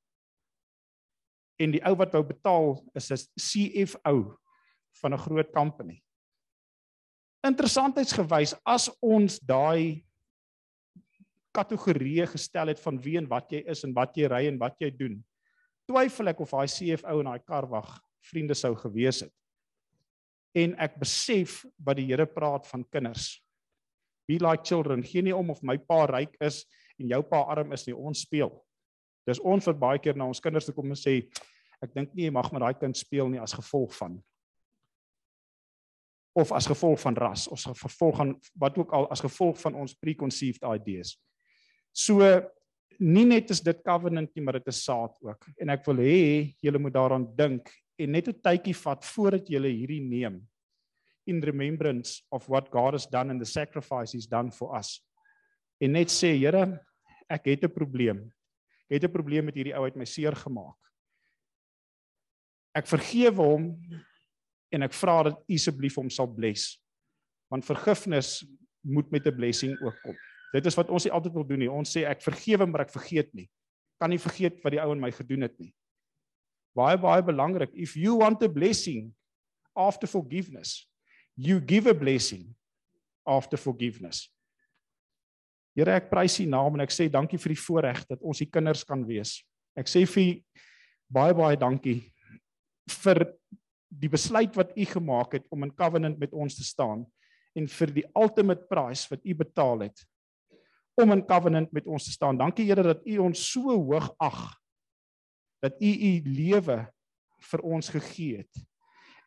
[1.59, 4.35] En die ou wat wou betaal is 'n CFO
[5.01, 6.01] van 'n groot company.
[7.45, 10.03] Interessantheidsgewys as ons daai
[11.53, 14.75] kategorieë gestel het van wie en wat jy is en wat jy ry en wat
[14.79, 15.23] jy doen.
[15.85, 17.89] Twyfel ek of daai CFO en daai karwag
[18.25, 19.33] vriende sou gewees het
[20.55, 23.35] en ek besef wat die Here praat van kinders.
[24.25, 25.03] Be like children.
[25.03, 26.63] Geen nie om of my pa ryk is
[26.97, 27.95] en jou pa arm is nie.
[27.95, 28.53] Ons speel.
[29.27, 31.19] Dis ons wat baie keer na ons kinders toe kom en sê
[31.83, 34.15] ek dink nie jy mag met daai kind speel nie as gevolg van
[36.35, 39.75] of as gevolg van ras of as gevolg van wat ook al as gevolg van
[39.83, 41.15] ons preconceived ideas.
[41.91, 42.23] So
[42.99, 45.47] nie net is dit covenant nie, maar dit is saad ook.
[45.61, 49.59] En ek wil hê julle moet daaraan dink en net 'n tydjie vat voordat jy
[49.59, 50.41] hierdie neem
[51.25, 55.01] in remembrance of what God has done and the sacrifice he's done for us.
[55.81, 56.79] En net sê, Here,
[57.29, 58.31] ek het 'n probleem.
[58.89, 60.77] Ek het 'n probleem met hierdie ou uit my seer gemaak.
[62.75, 63.81] Ek vergewe hom
[64.71, 66.81] en ek vra dat U asseblief hom sal bless.
[67.49, 68.45] Want vergifnis
[68.83, 70.17] moet met 'n blessing ook kom.
[70.53, 71.71] Dit is wat ons nie altyd wil doen nie.
[71.71, 73.49] Ons sê ek vergewe maar ek vergeet nie.
[73.99, 75.73] Kan nie vergeet wat die ou en my gedoen het nie
[76.75, 79.13] baie baie belangrik if you want a blessing
[79.75, 80.83] after forgiveness
[81.35, 82.53] you give a blessing
[83.25, 84.29] after forgiveness
[85.75, 88.45] Here ek prys U naam en ek sê dankie vir die voorreg dat ons U
[88.47, 89.41] kinders kan wees
[89.75, 90.37] ek sê vir
[91.11, 91.97] baie baie dankie
[93.01, 93.25] vir
[93.89, 97.03] die besluit wat U gemaak het om in covenant met ons te staan
[97.55, 100.05] en vir die ultimate price wat U betaal het
[100.95, 102.37] om in covenant met ons te staan.
[102.39, 104.39] Dankie Here dat U ons so hoog ag
[105.63, 106.77] dat U U lewe
[107.49, 108.63] vir ons gegee het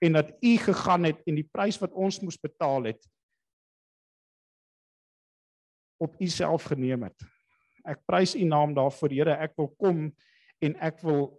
[0.05, 3.09] en dat U gegaan het en die prys wat ons moes betaal het
[5.99, 7.27] op U self geneem het.
[7.89, 9.35] Ek prys U naam daarvoor Here.
[9.35, 10.07] Ek wil kom
[10.62, 11.33] en ek wil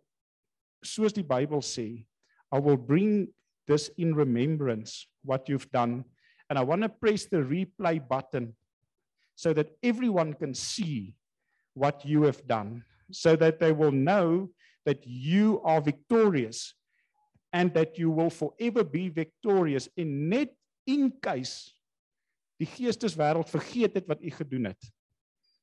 [0.83, 2.03] soos die Bybel sê,
[2.51, 3.29] I will bring
[3.67, 6.03] this in remembrance what you've done
[6.49, 8.55] and I want to press the replay button
[9.39, 11.15] so that everyone can see
[11.71, 14.51] what you have done so that they will know
[14.83, 16.75] that you are victorious
[17.53, 20.51] and that you will forever be victorious in net
[20.83, 21.71] in case
[22.59, 24.89] die geesteswêreld vergeet het wat u gedoen het.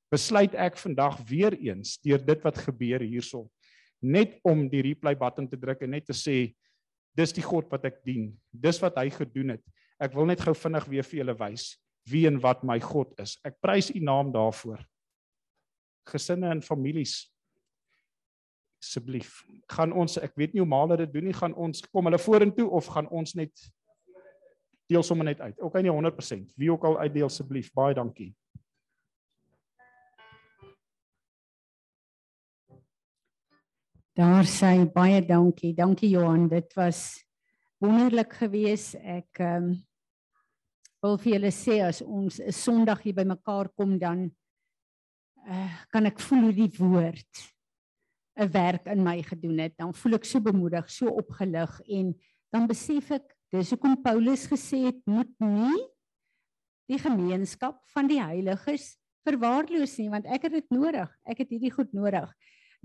[0.09, 3.45] Besluit ek vandag weer eens deur dit wat gebeur hierso
[4.01, 6.55] net om die replay button te druk en net te sê
[7.17, 9.65] dis die God wat ek dien dis wat hy gedoen het.
[10.01, 11.75] Ek wil net gou vinnig weer vir julle wys
[12.11, 14.83] wie en wat my God is ek prys u naam daarvoor
[16.11, 17.27] gesinne en families
[18.83, 19.43] asseblief
[19.73, 22.69] gaan ons ek weet nie hoe maal dit doen nie gaan ons kom hulle vorentoe
[22.71, 23.69] of gaan ons net
[24.87, 28.35] deel sommer net uit okay nie 100% wie ook al uitdeel asseblief baie dankie
[34.17, 35.75] Daar sê baie dankie.
[35.77, 36.47] Dankie Johan.
[36.49, 37.21] Dit was
[37.85, 38.95] wonderlik geweest.
[39.05, 39.75] Ek ehm um,
[41.03, 44.31] wil vir julle sê as ons 'n Sondag hier bymekaar kom dan
[45.47, 47.43] uh, kan ek voel hoe die woord
[48.37, 49.77] 'n werk in my gedoen het.
[49.77, 52.15] Dan voel ek so bemoedig, so opgelig en
[52.53, 55.81] dan besef ek dis hoekom Paulus gesê het moet nie
[56.91, 58.97] die gemeenskap van die heiliges
[59.27, 61.11] verwaarloos nie want ek het dit nodig.
[61.25, 62.29] Ek het hierdie goed nodig.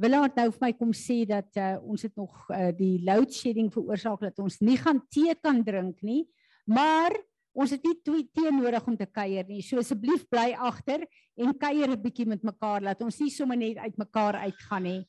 [0.01, 3.69] Willard nou vir my kom sê dat uh, ons het nog uh, die load shedding
[3.73, 6.23] veroorsaak dat ons nie gaan tee kan drink nie,
[6.65, 7.13] maar
[7.53, 9.61] ons het nie tee nodig om te kuier nie.
[9.61, 11.05] So asseblief bly agter
[11.37, 15.07] en kuier 'n bietjie met mekaar laat ons nie sommer net uit mekaar uitgaan nie.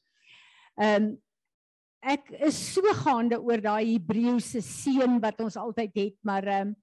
[0.76, 1.18] Ehm um,
[2.02, 6.76] ek is so gaande oor daai Hebreëse seën wat ons altyd het, maar ehm um,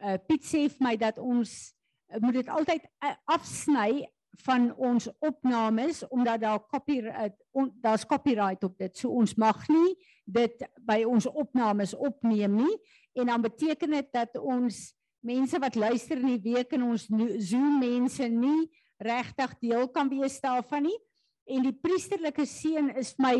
[0.00, 1.74] uh, Piet sê vir my dat ons
[2.12, 4.06] uh, moet dit altyd uh, afsny
[4.44, 8.96] van ons opnames omdat daar copyright on, daar's copyright op dit.
[8.96, 12.76] So ons mag nie dit by ons opnames opneem nie
[13.18, 14.94] en dan beteken dit dat ons
[15.26, 18.70] mense wat luister in die week en ons Zoom mense nie
[19.00, 20.98] regtig deel kan wees daarvan nie.
[21.50, 23.36] En die priesterlike seën is vir my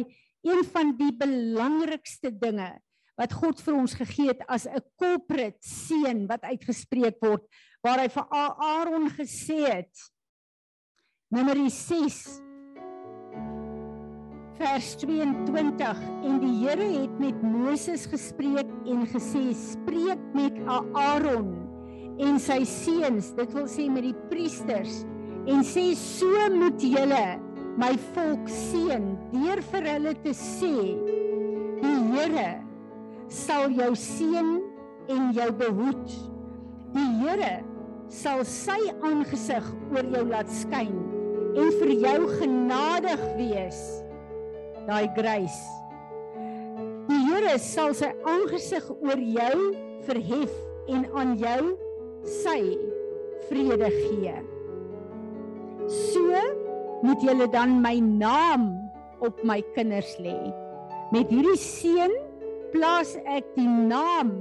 [0.47, 2.73] een van die belangrikste dinge
[3.21, 7.45] wat God vir ons gegee het as 'n corporate seën wat uitgespreek word
[7.85, 9.93] waar hy vir Aaron gesê het
[11.31, 12.41] Numeri 6
[14.57, 20.57] vers 22 en die Here het met Moses gespreek en gesê spreek met
[20.95, 21.70] Aaron
[22.21, 25.03] en sy seuns dit wil sê met die priesters
[25.49, 27.25] en sê so moet julle
[27.81, 30.75] my volk seën deur vir hulle te sê
[31.81, 32.51] die Here
[33.31, 34.49] sal jou seën
[35.15, 36.17] en jou behoed.
[36.93, 37.53] Die Here
[38.11, 40.97] sal sy aangesig oor jou laat skyn
[41.55, 43.79] en vir jou genadig wees.
[44.91, 45.81] Daai grace
[47.11, 49.71] die Here sal sy aangesig oor jou
[50.07, 50.53] verhef
[50.91, 51.63] en aan jou
[52.25, 52.77] sy
[53.49, 54.37] vrede gee.
[55.91, 56.41] So
[57.03, 58.71] moet julle dan my naam
[59.25, 60.37] op my kinders lê.
[61.15, 62.13] Met hierdie seën
[62.75, 64.33] plaas ek die naam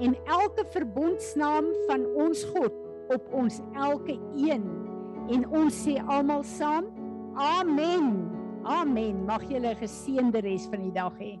[0.00, 2.74] en elke verbondsnaam van ons God
[3.14, 4.66] op ons elke een.
[5.30, 6.90] En ons sê almal saam
[7.38, 8.26] amen.
[8.64, 9.24] Amen.
[9.24, 11.38] Mag julle 'n geseënde res van die dag hê